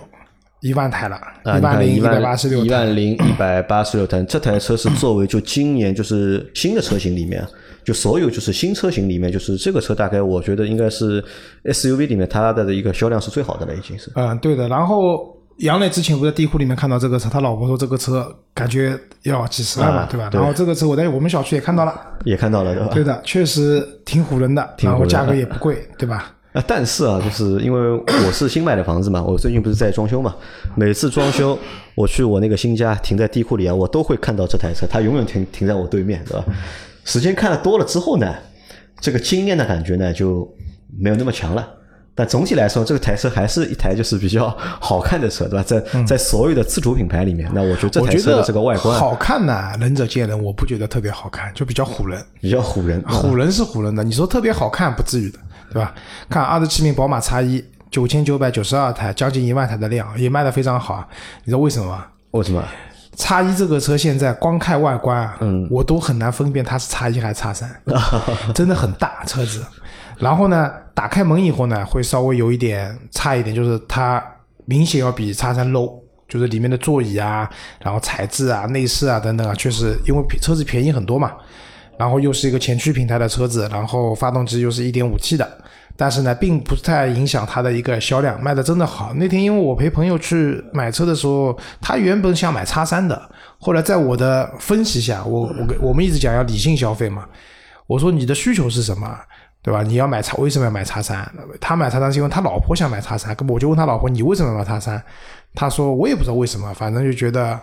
[0.61, 2.65] 一万台了，啊，一万零一百八十六台。
[2.65, 7.45] 一万零一百八十六台，这台车是作为就今年就是新的车型里面，
[7.85, 11.23] 就所有就是新车型里面，就是这个车大概我觉得应该是
[11.65, 14.11] SUV 里面它的一个销量是最好的了，已经是。
[14.15, 14.67] 嗯，对的。
[14.67, 20.29] 然后杨磊之前不在地库里面看到这个车，他老婆说这个车感觉要几十万吧，对吧？
[20.31, 21.93] 然后这个车我在我们小区也看到了，
[22.23, 22.89] 也看到了，对吧？
[22.93, 26.33] 对的，确实挺唬人的，然后价格也不贵，对吧？
[26.53, 27.91] 啊， 但是啊，就是因为
[28.25, 30.33] 我是新买的房子嘛，我最近不是在装修嘛，
[30.75, 31.59] 每次装修
[31.93, 36.45] 我去我那个新家停在地库里啊，我都会看到这台车，它永远停停在我对面，对吧？
[37.03, 38.33] 时间看的多了之后呢，
[39.01, 40.49] 这个惊艳的感觉呢就
[40.97, 41.67] 没有那么强了。
[42.19, 45.63] 但总体来说，这个台车还是一台就是比较好看的车，对吧？
[45.63, 52.21] 在在所有的自主品牌里面，那我觉得这台车的这个外观啊好看呢，仁者见仁，我不觉得特别好看，就比较唬人。
[52.41, 53.01] 比较唬人。
[53.03, 55.39] 唬人是唬人的，你说特别好看不至于的，
[55.71, 55.95] 对吧？
[56.29, 61.07] 看二十七名宝马叉一，九千九百九十二台，将近一万台的量，也卖得非常好啊。
[61.45, 62.05] 你知道为什么吗？
[62.31, 62.61] 为什么？
[63.15, 67.69] 叉一这个车现在光看外观啊，嗯，我都很难分辨它是叉一还是叉三，
[68.53, 69.61] 真的很大车子。
[70.19, 74.23] 然后呢，打开门以后呢，会稍微有一点差一点，就是它
[74.65, 77.49] 明显要比叉三 low，就是里面的座椅啊，
[77.81, 81.31] 然后材质啊、内饰啊等等啊，确实因为车子便宜很多嘛。
[81.97, 85.45] 然后又是一个前驱平台的车子，然后发动机又是一点五 T 的。
[85.97, 89.13] 但是呢，并不太影响它的一个销量，卖的真的好。
[89.15, 93.21] 那天因为我陪朋友去买车的时候，他原本想买叉三的，
[93.59, 97.25] 后来在我的分析下，我我我们一直讲要理性消费嘛。
[97.85, 99.19] 我说你的需求是什么，
[99.61, 99.83] 对吧？
[99.83, 101.29] 你要买叉，为什么要买叉三？
[101.59, 105.01] 他买叉三是因为他老婆想买叉三，我就问他老婆，你为什么要买叉三？
[105.55, 107.59] 他说我也不知道为什么，反正就觉得。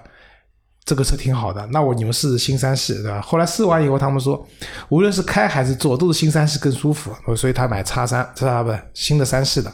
[0.89, 3.21] 这个车挺好的，那我你们试试新三系，对吧？
[3.21, 4.47] 后来试完以后，他们说，
[4.89, 8.73] 无论是开还是坐，都是新三系更舒服，所以他买叉三，知道不？
[8.95, 9.73] 新的三系的。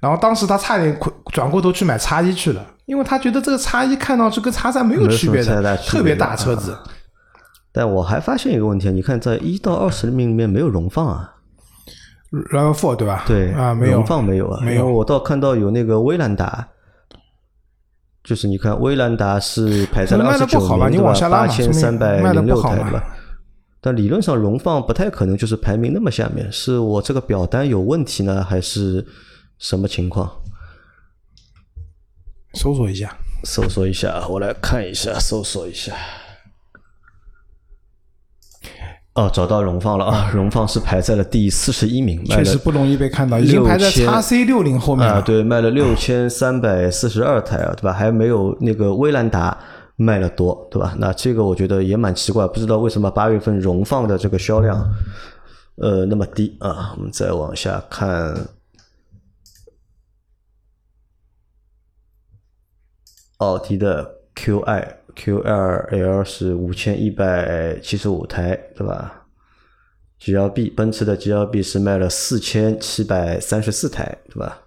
[0.00, 0.94] 然后当时他差点
[1.32, 6.76] 转过头去买叉一去了，因为他觉得这个叉一看上去跟叉三没有区别的，特别大车子。
[7.72, 11.36] 但我还发现一个问题，你看在一到二十名里面没有荣放啊
[12.32, 13.24] ，RAV4 对吧？
[13.26, 14.86] 对啊，没有荣放没有啊，没有。
[14.86, 16.68] 我倒看到有那个威兰达。
[18.22, 21.28] 就是你看，威兰达是排在了二十九名，对吧？
[21.30, 23.02] 八千三百零六台，对吧？
[23.80, 29.04] 但理论上荣放不太可能就是排名那么下面，是我这个表单有问题呢，还是
[29.58, 30.30] 什么情况？
[32.54, 35.94] 搜索一下，搜索一下，我来看一下，搜索一下。
[39.14, 40.30] 哦，找到荣放了啊！
[40.32, 45.20] 荣放是排在了第四十一名，确实不容易被看到，已经排在叉 C 六零后面啊。
[45.20, 47.92] 对，卖了六千三百四十二台啊，对吧？
[47.92, 49.58] 还没有那个威兰达
[49.96, 50.94] 卖的多，对吧？
[50.96, 54.88] 那这个我觉得也蛮奇怪，不知道为什么八月份荣放的这个销量
[55.74, 56.94] 呃那么低啊。
[56.96, 58.46] 我们再往下看，
[63.38, 64.96] 奥迪的 QI。
[65.16, 69.26] Q2L 是五千一百七十五台，对吧
[70.20, 74.62] ？GLB 奔驰的 GLB 是卖了四千七百三十四台，对吧？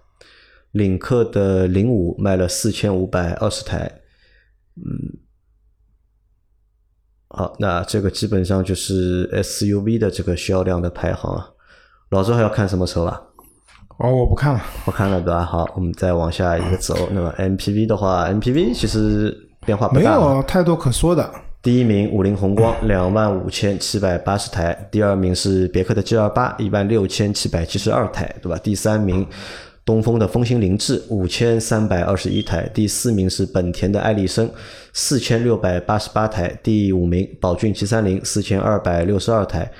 [0.72, 3.90] 领克的零五卖了四千五百二十台，
[4.76, 5.18] 嗯，
[7.28, 11.48] 好，那这个基本上就是 SUV 的这个销量的排行啊。
[12.10, 13.20] 老周还要看什么车吧？
[13.98, 15.42] 哦，我不看了，不看了，对吧？
[15.42, 17.08] 好，我们再往下一个走。
[17.12, 19.40] 那么 MPV 的话，MPV 其实。
[19.64, 21.28] 变化不大，没有太多可说的。
[21.62, 28.58] 第一名五菱宏光两万五千七百八十台，第二名是别克的 G 二八一万六千七百七十二台，对吧？
[28.62, 29.26] 第三名
[29.84, 34.48] 东风的风行凌志五千三百二十一台，第四名是本田的艾力绅
[34.92, 39.70] 四千六百八十八台，第五名宝骏七三零四千二百六十二台，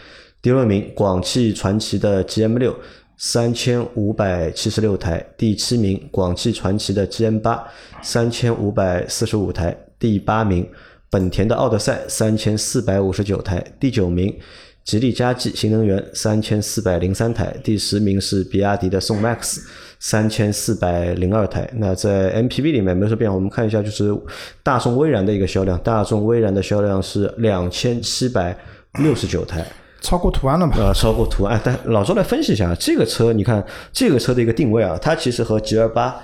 [0.41, 2.75] 第六名广汽传祺的 GM 六。
[3.17, 7.65] 三千五百七十六台，第七名广汽传祺的 GM 八，
[8.03, 10.69] 三千五百四十五台，第八名
[11.11, 14.37] 本田的奥德赛，三千四百五十九台，第九名
[14.83, 19.61] 吉利嘉际新能源，三千四百零三台，第十名是比亚迪的宋 MAX，
[20.01, 21.71] 三千四百零二台。
[21.77, 24.15] 那在 MPV 里面没什么变化，我们看一下就是
[24.63, 28.55] 大众威然的一个销量，大众威然的销量是两千七百
[28.99, 29.65] 六十九台。
[30.05, 30.75] 超过途安了嘛？
[30.77, 31.59] 呃，超过途安。
[31.65, 36.15] 但老周来分析一下，这个车，你看这个车的一个定位啊，它其实和 G 二八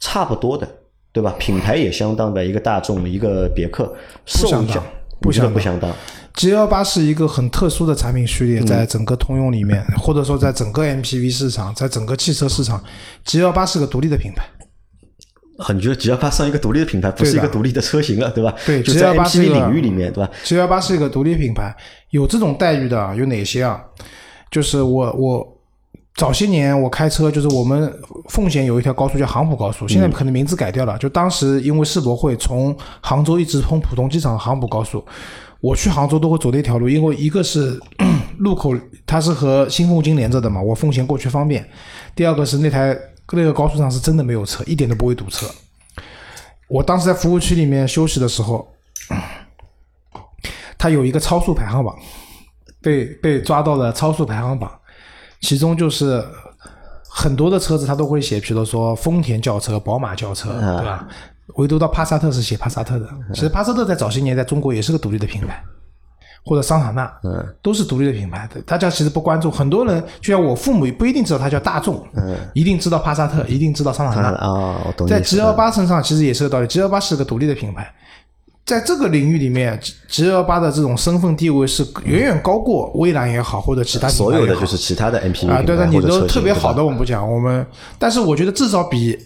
[0.00, 0.66] 差不多的，
[1.12, 1.34] 对吧？
[1.38, 3.84] 品牌也相当的一个大众，一个别克，
[4.24, 4.82] 不相当，
[5.20, 5.92] 不相不相当。
[6.34, 12.82] G 二八是一个很特殊的产品序列，在整个通用里面，或者说在整个 MPV 市场，在整个汽车市场
[13.24, 14.44] ，G 二八是个独立的品牌。
[15.58, 18.54] 很觉得 G 幺八算一个独立的品牌，不是一个独立的车型了，对吧？
[18.66, 21.74] 对幺八是领域里面，对吧？G 幺八是一个独立品牌，
[22.10, 23.80] 有这种待遇的有哪些啊？
[24.50, 25.58] 就是我我
[26.14, 27.90] 早些年我开车，就是我们
[28.28, 30.98] 奉贤有一条高速叫杭浦高速，现在可能名字改掉了。
[30.98, 35.04] 就当时因为世博会从杭州一直通浦东机场杭浦高速，
[35.60, 37.80] 我去杭州都会走那条路，因为一个是
[38.38, 38.74] 路口
[39.06, 41.62] 它是和新凤金连着的嘛，我奉贤过去方便；
[42.14, 42.94] 第二个是那台。
[43.32, 45.46] 那个高速上是真的没有车，一点都不会堵车。
[46.68, 48.68] 我当时在服务区里面休息的时候，
[50.78, 51.96] 他有一个超速排行榜，
[52.80, 54.70] 被被抓到了超速排行榜，
[55.40, 56.24] 其中就是
[57.08, 61.08] 很多的车子他都会写，比如说丰田轿车、宝马轿车，对吧？
[61.54, 63.08] 唯独到帕萨特是写帕萨特的。
[63.32, 65.62] 其实帕萨特在早些年在中国也是个独立的品牌。
[66.46, 69.50] 或者桑塔纳，嗯，都是独立的品牌的，大家其实不关注。
[69.50, 74.80] 很多人就像我父母不一定知道它叫大众，嗯，一定知道帕萨特，一定知道桑塔纳啊。
[74.86, 75.08] 我懂。
[75.08, 77.92] 在 G L 八身上其实也是个道理，G L 八是个独立的品牌，
[78.64, 79.76] 在这个领域里面
[80.08, 87.66] ，G L 八的这种身份地位是远远高过蔚来也好，或者其他所有的就是其他的 MPV 啊，对的，你都特别好的我们不讲，我们
[87.98, 89.18] 但是我觉得至少比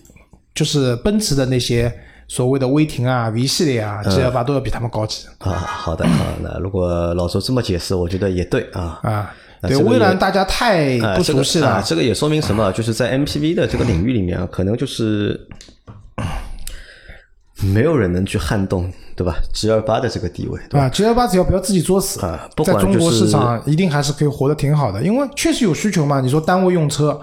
[0.54, 1.92] 就是奔驰的那些
[2.30, 9.00] 所谓的威霆啊、V 系列啊、G L 八都要比他们高级啊，好的啊，那如果老周这么解释，我觉得也对啊。
[9.02, 9.34] 啊。
[9.62, 12.70] 对，那这个也蔚蓝大家太不熟悉了，啊这个也说明什么？
[12.70, 15.38] 就是在 MPV 的这个领域里面啊，可能就是
[17.60, 20.86] 没有人能去撼动，对吧？G 二八的这个地位，对吧？
[20.86, 26.20] 啊，G L 八只要不要自己作死，啊不在中国市场一定还是可以活得挺好的，因为确实有需求嘛。
[26.20, 27.20] 你说单位用车，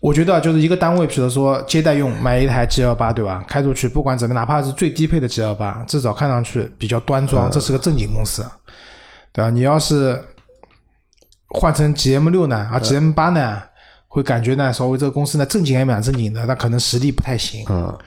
[0.00, 3.44] 我觉得就是一个单位，比如说接待用买一台 G L 八，对吧？
[3.48, 8.46] 开出去不管怎么，哪怕是最低配的 G L 八，至少看上去比较端啊庄，这是个正经公司，
[9.32, 9.50] 对吧？
[9.50, 10.22] 你要是
[11.48, 13.60] 换成 G M 六呢，啊 G M 八呢，
[14.06, 17.64] 会感觉呢稍微这个公司呢正经还蛮正经的，但可能实力不太行。
[17.68, 17.98] 嗯，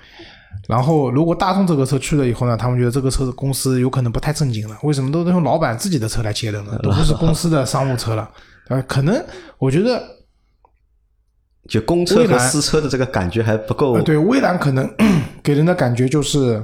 [0.69, 4.77] 然后，如果大众这个车去了以后呢，他们觉得这个车公司有可能不太正经了。
[4.83, 6.79] 为什么都是用老板自己的车来接的呢？
[6.81, 8.29] 都不是公司的商务车了。
[8.69, 9.21] 呃，可能
[9.57, 10.01] 我觉得，
[11.71, 14.89] 就公车和私车的这个感觉还不够呃，对蔚蓝可能
[15.41, 16.61] 给人的感觉就是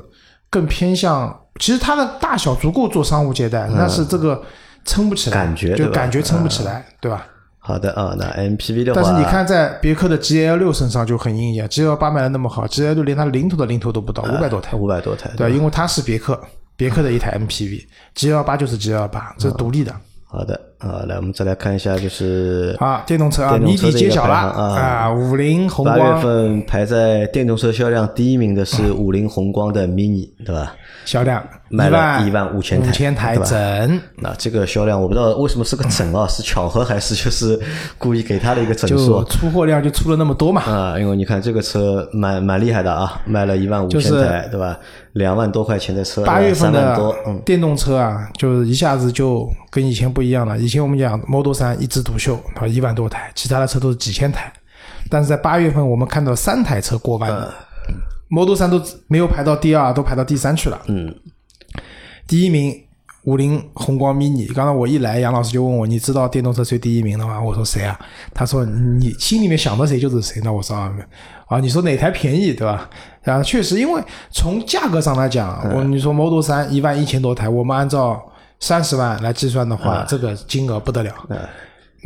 [0.50, 4.44] 更偏向，其实它的大小足够做商务接待，但是这个
[4.84, 7.26] 撑不起来，感觉就感觉撑不起来，对吧？
[7.60, 8.14] 好的啊。
[8.20, 14.76] 那 MPV 的话，但是你看，在别克的 GL 六身上就很硬一，GL 八卖的那么好，GL 六连它零头的零头都不到，五百多台。
[14.76, 16.38] 五百多台，对，因为它是别克，
[16.76, 19.94] 别克的一台 MPV，G L 八就是 G L 八，这是独立的。
[20.26, 25.12] 好的啊，来我们再来看一下，就是啊，电动车啊，谜底揭晓了啊啊！
[25.12, 30.76] 五菱宏光八月份排在电动车销量第一名的是五菱宏光的 mini，对吧？
[31.04, 37.60] 销量卖了一万五千台五千台吧整，那这个销量我不知道为什么是个整啊， 是巧合还是就是
[37.98, 40.62] 故意给他的一个整数出货量就出了那么多嘛。
[40.64, 41.00] 啊？
[41.00, 44.78] 因为你看这个车蛮蛮厉害的啊，卖了一万五就是千台，对吧？
[45.18, 47.14] 两万多块钱的车，八月份的
[47.46, 50.58] 电动车啊，就是一下子就跟以前不一样了。
[50.58, 54.52] 以前我们讲 Model 三一枝独秀，啊，一万多台，其他的车都是几千台。
[55.10, 57.54] 但是在八月份，我们看到三台车过万的、
[58.30, 60.82] Model 三都没有排到第二，都排到第三去了。
[60.88, 61.14] 嗯，
[62.28, 62.76] 第一名
[63.24, 64.54] 五菱宏光 mini。
[64.54, 67.42] 刚才我一来，杨老师就问我，你知道电动车谁第一名的吗？
[67.42, 67.98] 我说谁啊？
[68.34, 70.42] 他说你心里面想到谁就是谁。
[70.44, 70.94] 那我说啊，
[71.48, 72.90] 啊，你说哪台便宜对吧？
[73.24, 78.22] 啊，确实，因为从价格上来讲，我你说 Model 三一万一千多台，我们按照
[78.60, 81.12] 三十万来计算的话，这个金额不得了。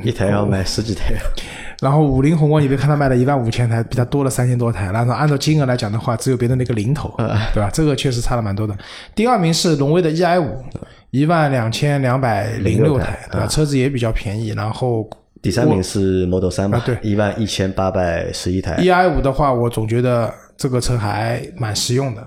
[0.04, 1.14] 一台要买十几台，
[1.82, 4.92] 然后五菱宏光，你别看它卖了一万五千台，比它多了三千多台。
[4.92, 7.70] 然后按照金额来讲的话，只有别的那个零头，对吧？
[7.74, 8.76] 这个确实差了蛮多的。
[9.14, 10.64] 第二名是荣威的 EI 五，
[11.12, 13.46] 一万两千两百零六台，对吧？
[13.48, 14.50] 车子也比较便宜。
[14.50, 15.08] 然后
[15.42, 22.26] 第三名是 Model 三吧，啊对一万一千八百十一台，EI 五的话，我总觉得这个车还蛮实用的，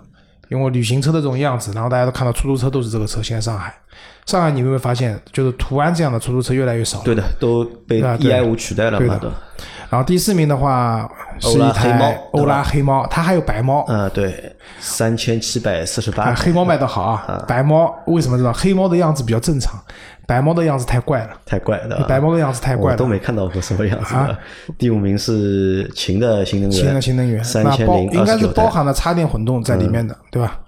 [0.49, 3.23] 因为旅行车的这种样子，然后大家都看到出租车都是这个车。
[3.23, 3.73] 现在上海，
[4.27, 7.01] 上海你有没有发现，就是途安这样的出租车越来越少？
[7.03, 9.37] 对的，都被啊对 EI 五取代了嘛，对的对吧。
[9.91, 11.09] 然后第四名的话
[11.39, 13.85] 是一台黑猫欧拉黑猫，它还有白猫。
[13.89, 18.53] 嗯，对，三千七百四十啊，八，黑猫卖的好啊，白猫为什么知道？
[18.53, 19.79] 黑猫的样子比较正常，
[20.27, 22.93] 白猫的样子太怪了，太怪了，白猫的样子太怪了。
[22.93, 24.39] 我都没看到过什么样子的啊。
[24.79, 28.25] 第五名是秦的新能源，秦的新能源，三千零应。
[28.25, 30.59] 该是包含了插电混动在里面的，对吧？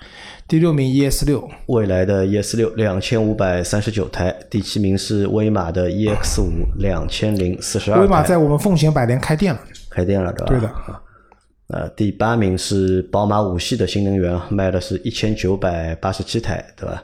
[0.49, 10.53] 第六名 ES 六，未来的 ES 六两千五百三十九台，第七名是威马的 EX 五 两千零四十二台，威马在我们奉贤百联开店了，开店了，对吧？
[10.53, 10.74] 对的。
[11.68, 17.03] 呃，第八名是宝马五系的新能源，卖的是一千九百八十七台，对吧？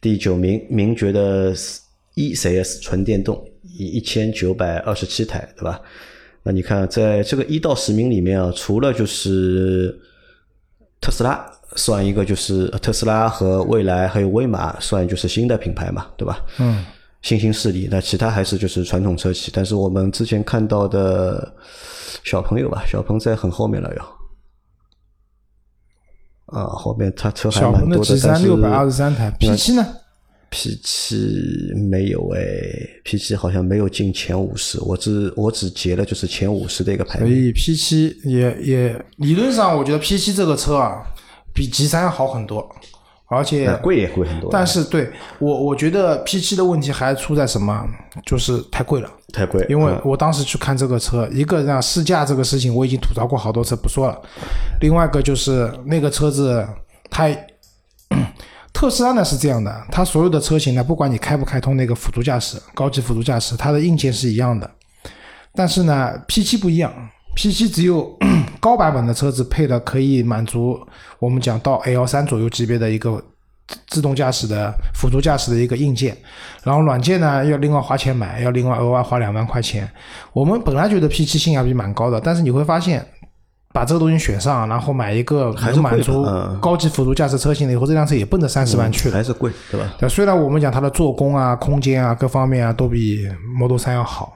[0.00, 1.54] 第九名名爵的
[2.14, 5.78] ECS 纯电动以一千九百二十七台，对吧？
[6.42, 9.94] 那你看，在这个一到十名里面啊，除了就是
[11.02, 11.46] 特斯拉
[11.78, 16.44] 算一个，就是呃特斯拉和蔚来还有威马算就是新的品牌嘛，对吧？
[16.58, 16.84] 嗯，
[17.22, 19.52] 新兴势力，那其他还是就是传统车企。
[19.54, 21.54] 但是我们之前看到的
[22.24, 24.02] 小朋友吧，小鹏在很后面了哟。
[26.46, 29.86] 啊，后面他车还小鹏的蛮多的但六百二十三台，P 七呢
[30.50, 32.40] ？P 七没有哎
[33.04, 37.28] ，P 七好像没有进前五十，我只我只截了就是前五十的一个排名。
[37.28, 41.02] 所以 P 七也也理论上，我觉得 P 七这个车啊，
[41.54, 42.68] 比 G 三要好很多，
[43.26, 47.86] 而且贵也贵很多，但是对我我觉得 P 七的问题还出在什么？
[48.24, 49.10] 就是太贵了。
[49.32, 54.18] 太贵，因为嗯我当时去看这个车，一个让试驾这个事情我已经吐槽过好多次，不说了。
[54.80, 56.66] 另外一个就是那个车子，
[57.10, 57.28] 它
[58.72, 64.70] 特斯拉呢是这样的，它所有的车型呢，不管你开不开通那个辅助驾驶、高级辅助驾驶，它的硬件是一样的。
[65.54, 66.90] 但是呢，P 七不一样
[67.38, 68.18] ，P 7只有
[68.58, 70.76] 高版本的车子配的可以满足
[71.20, 73.22] 我们讲到 L 三左右级别的一个
[73.86, 76.16] 自动驾驶的辅助驾驶的一个硬件，
[76.64, 79.88] 然后软件呢要另外花钱买，要另外额外花两万块钱。
[80.32, 83.06] 我们本来觉得 P 七性价比蛮高的，但是你会发现。
[83.70, 86.26] 把这个东西选上，然后买一个能满足
[86.58, 90.08] 高级辅助驾驶车型的，以后这辆车也奔着三十万去了，还是贵，对吧？
[90.08, 93.28] 虽然我们讲它的做工啊、空间啊各方面啊都比
[93.60, 94.32] Model 三要好，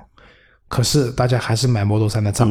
[0.69, 2.47] 可是大家还是买 Model 三的账，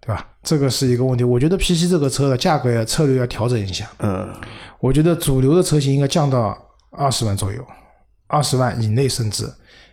[0.00, 0.26] 对吧？
[0.42, 1.24] 这个是一个问题。
[1.24, 3.90] 我觉得 P7 这个车的价格策略要调整一下。
[3.98, 4.28] 嗯，
[4.80, 6.56] 我觉得主流的车型应该降到
[6.90, 7.64] 二十万左右，
[8.26, 9.48] 二十万以内甚至。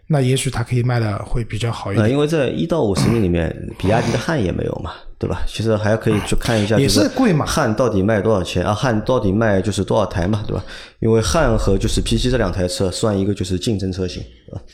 [0.08, 5.42] 那也许它可以卖的会比较好一点，因为在一到五十名里面，比亚迪的汉也没有嘛，对吧？
[5.48, 7.44] 其实还可以去看一下，也是贵嘛。
[7.44, 8.72] 汉到底卖多少钱啊？
[8.72, 10.64] 汉到底卖就是多少台嘛，对吧？
[11.00, 14.24] 因为汉和就是 P 七这两台车算一个就是竞争车型，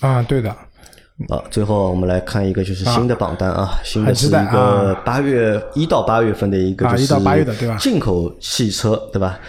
[0.01, 0.53] 啊，对的。
[1.29, 7.07] 啊，最后我们来看一个就是新的榜单啊，新的是一个八月一到八月份的一个就是
[7.79, 9.39] 进口汽车，对吧？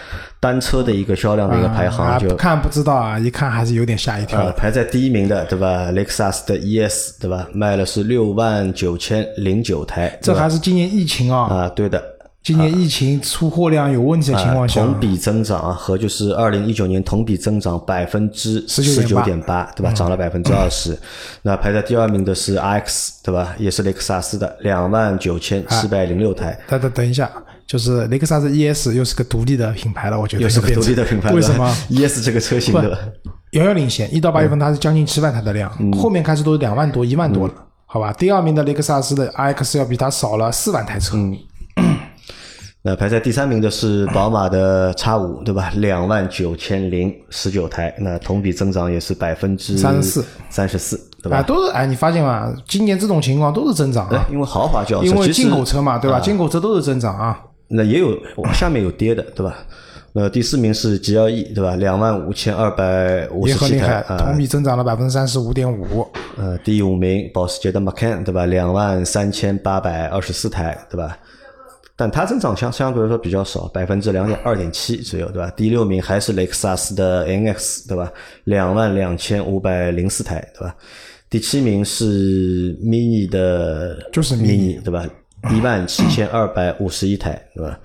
[0.41, 4.51] 单车的一个销量的一个排行，就看不知道啊，一看还是有点吓一跳。
[4.57, 5.93] 排在第一名的，对吧？
[5.93, 7.47] 雷克萨斯的 ES，对吧？
[7.53, 11.43] 卖了是六万九千零九台，这还是今年疫情啊？
[11.43, 12.03] 啊，对的。
[12.43, 19.93] 今年疫情出货量有问题的情况下，同比增长啊，和就是二零一九年同比增长百分之十九点八，对吧？
[19.93, 20.99] 涨了百分之二十。
[21.43, 23.55] 那排在第二名的是 RX，对吧？
[23.59, 26.59] 也是雷克萨斯的两万九千七百零六台。
[26.69, 27.31] 等等等一下。
[27.65, 31.33] 就是雷克萨斯 ES 又是个独立的品牌了，我觉得又是个独立的品牌。
[31.33, 32.99] 为什么 ES 这个车型的
[33.53, 34.13] 遥遥领先？
[34.13, 37.55] 一到八月份它是将近七万台的量，后面开始都是两万多、一万多了，
[37.87, 38.13] 好吧？
[38.13, 41.17] 第二名的雷克萨斯的 RX 要比它少了四万台车。
[42.85, 45.71] 那排在第三名的是宝马的 X 五，对吧？
[45.77, 51.41] 两万九千零十九台，那同比增长也是百分之三十四，三十四，对吧？
[51.43, 52.53] 都是哎，你发现吗？
[52.67, 56.19] 今年这种情况都是增长啊，因为豪华轿车，因为进口车嘛，对吧？
[56.19, 57.41] 进口车都是增长啊。
[57.69, 58.19] 那也有
[58.53, 59.55] 下面有跌的，对吧？
[60.15, 61.77] 那第四名是 G L E，对吧？
[61.77, 66.05] 两万五千二百五十七台，同比增长了百分之三十五点五。
[66.37, 68.45] 呃，第五名保时捷的 Macan，对吧？
[68.47, 71.17] 两万三千八百二十四台，对吧？
[72.03, 75.49] 但它增长相相对来说比较少，百分之两点二点七左右，对吧？
[75.57, 78.13] 第六名还是雷克萨斯的 N X，对吧？
[78.43, 80.75] 两万两千五百零四台，对吧？
[81.31, 85.09] 第七名是 Mini 的，就是 Mini，对吧？
[85.53, 87.79] 一万七千二百五十一台，对吧？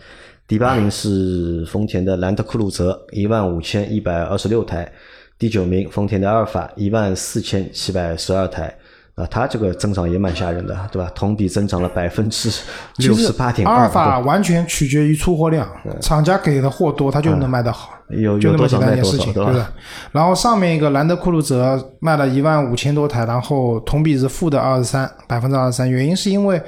[0.47, 4.91] 第八名是丰田的兰德酷路泽，一万五千一百二十六台。
[5.37, 8.75] 第九名丰田的阿尔法，一万四千七百十二台。
[9.17, 11.11] 啊，它这个增长也蛮吓人的，对吧？
[11.13, 12.49] 同比增长了百分之
[12.97, 13.73] 六十八点二。
[13.73, 15.67] 阿尔法完全取决于出货量，
[15.99, 19.71] 厂家给的货多，它就能卖得好，有就那么简单一件事情，对吧？
[20.11, 26.61] 然后上面一个兰德酷路泽卖了一万五千多台，然后同比是负的二十三，百分之二十三，原因是因为。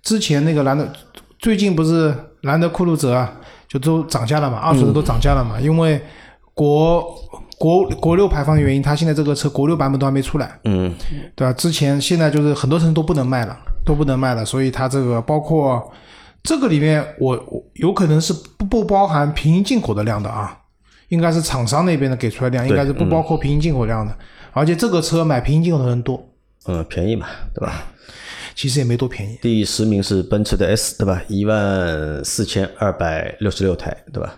[0.00, 0.88] 之前那个兰德，
[1.40, 3.30] 最近不是兰德酷路泽啊，
[3.66, 6.00] 就都涨价了嘛，二手的都涨价了嘛，因为
[6.54, 7.04] 国
[7.58, 10.94] 国国六排放的原因，它现在这个车国六版本都还没出来，嗯，
[11.34, 11.52] 对吧？
[11.52, 15.92] 之前现在就是很多车都不能卖了，都不能卖了，所以它这个包括
[16.42, 20.56] 这个里面，我我有可能是不不包含平行进口的量的啊，
[21.08, 24.16] 应该是厂商那边的给出来量，应该是不包括平行进口量的，
[24.52, 26.22] 而且这个车买平行进口的人多，
[26.66, 27.84] 嗯，便宜嘛，对吧？
[28.54, 29.38] 其实也没多便宜。
[29.40, 31.22] 第十名是奔驰的 S，对吧？
[31.28, 34.34] 一万四千二百六十六台，对吧？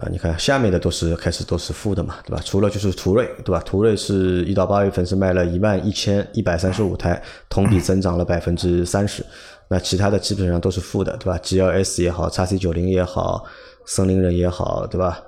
[0.00, 2.42] 啊，你看下面的都是开始都是负的嘛，对吧？
[2.44, 3.60] 除了就是途锐，对吧？
[3.66, 9.24] 途锐是一到八月份是卖了一万一千一百三十五台，同比增长了百分之三十。
[9.68, 13.44] 那其他的基本上都是负的，对吧？G L S 也好，叉 C 九零也好，
[13.84, 15.20] 森林人也好，对吧？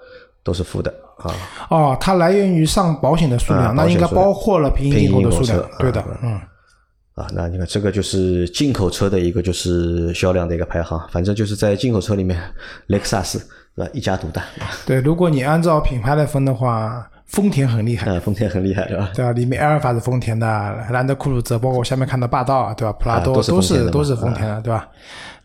[0.43, 1.35] 都是负的啊。
[1.69, 6.41] 哦，它来源于上保险的数量，那应该包括了平行进口的数量，对的，嗯。
[7.15, 12.41] 啊，那你看这个就是进口车的一个就是销量的一个排行，反正就是在进口车里面，
[12.87, 13.39] 雷克萨斯
[13.77, 14.43] 是吧一家独大。
[14.87, 18.11] 对，如果你按照品牌来分的话，丰田很厉害。
[18.11, 19.11] 嗯，丰田很厉害，对吧？
[19.15, 20.47] 对啊，里面阿尔法是丰田的，
[20.91, 22.93] 兰德酷路泽，包括我下面看到霸道，对吧？
[23.01, 24.89] 普拉多都是都是丰田的，对吧？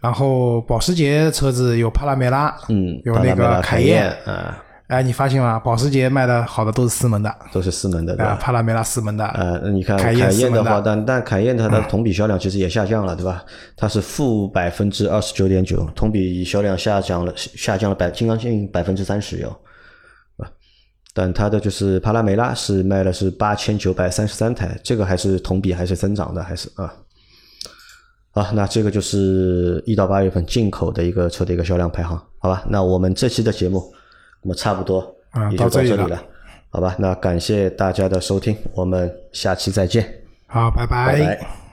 [0.01, 4.57] 然后保时捷车子有帕拉梅拉，嗯，有那个凯宴，啊。
[4.87, 5.59] 哎，你发现吗？
[5.59, 8.37] 保时捷卖的好的都是四门的，都是四门的，对吧？
[8.39, 13.43] 帕拉梅拉四门的，呃，你看凯宴的话，但但凯宴它的同比销量其实也下降了，对吧？
[13.75, 19.49] 它是负百分之二十九点九，同比销量下降了，下降了百，将近百分之三十有，
[20.37, 20.47] 啊，
[21.13, 26.93] 但它的就是帕拉梅拉是卖了是八千九百三十三台，这个还是同比还是增长的，还是啊，
[28.31, 32.63] 啊，那这个就是一到八月份进口的一个车的一个销量排行，好吧？
[32.69, 33.83] 那我们这期的节目。
[34.41, 35.15] 那么差不多
[35.51, 36.21] 也就到这里了，
[36.69, 36.95] 好吧？
[36.99, 40.07] 那感谢大家的收听，我们下期再见。
[40.47, 41.66] 好，拜拜。